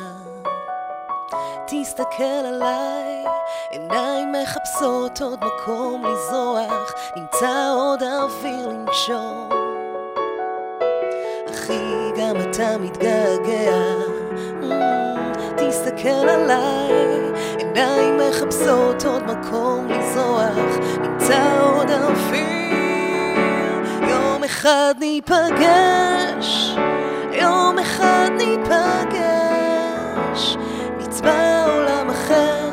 תסתכל 1.67 2.23
עליי, 2.23 3.23
עיניים 3.71 4.31
מחפשות 4.31 5.21
עוד 5.21 5.39
מקום 5.45 6.05
לזרוח, 6.05 6.93
נמצא 7.15 7.71
עוד 7.73 8.03
אוויר 8.03 8.67
לנשום. 8.67 9.49
אחי, 11.49 12.11
גם 12.17 12.35
אתה 12.41 12.77
מתגעגע. 12.77 13.95
Mm, 14.61 14.65
תסתכל 15.57 16.29
עליי, 16.29 17.31
עיניים 17.57 18.17
מחפשות 18.17 19.05
עוד 19.05 19.23
מקום 19.23 19.87
לזרוח, 19.87 20.98
נמצא 21.29 21.61
עוד 21.75 21.91
אוויר. 21.91 22.49
יום 24.09 24.43
אחד 24.43 24.95
ניפגש, 24.99 26.75
יום 27.31 27.79
אחד 27.79 28.29
ניפגש, 28.37 29.77
נצבע 30.99 31.65
עולם 31.65 32.09
אחר, 32.09 32.69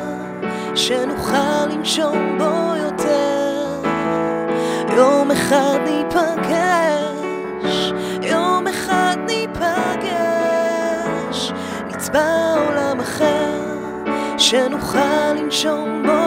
שנוכל 0.75 1.65
לנשום 1.69 2.37
בו 2.37 2.75
יותר. 2.75 3.81
יום 4.95 5.31
אחד 5.31 5.79
ניפגש, 5.85 7.13
יום 8.21 8.67
אחד 8.67 9.17
ניפגש, 9.27 10.31
נצבע 11.87 12.55
עולם 12.67 12.99
אחר, 12.99 13.61
שנוכל 14.37 15.33
לנשום 15.37 16.03
בו 16.05 16.26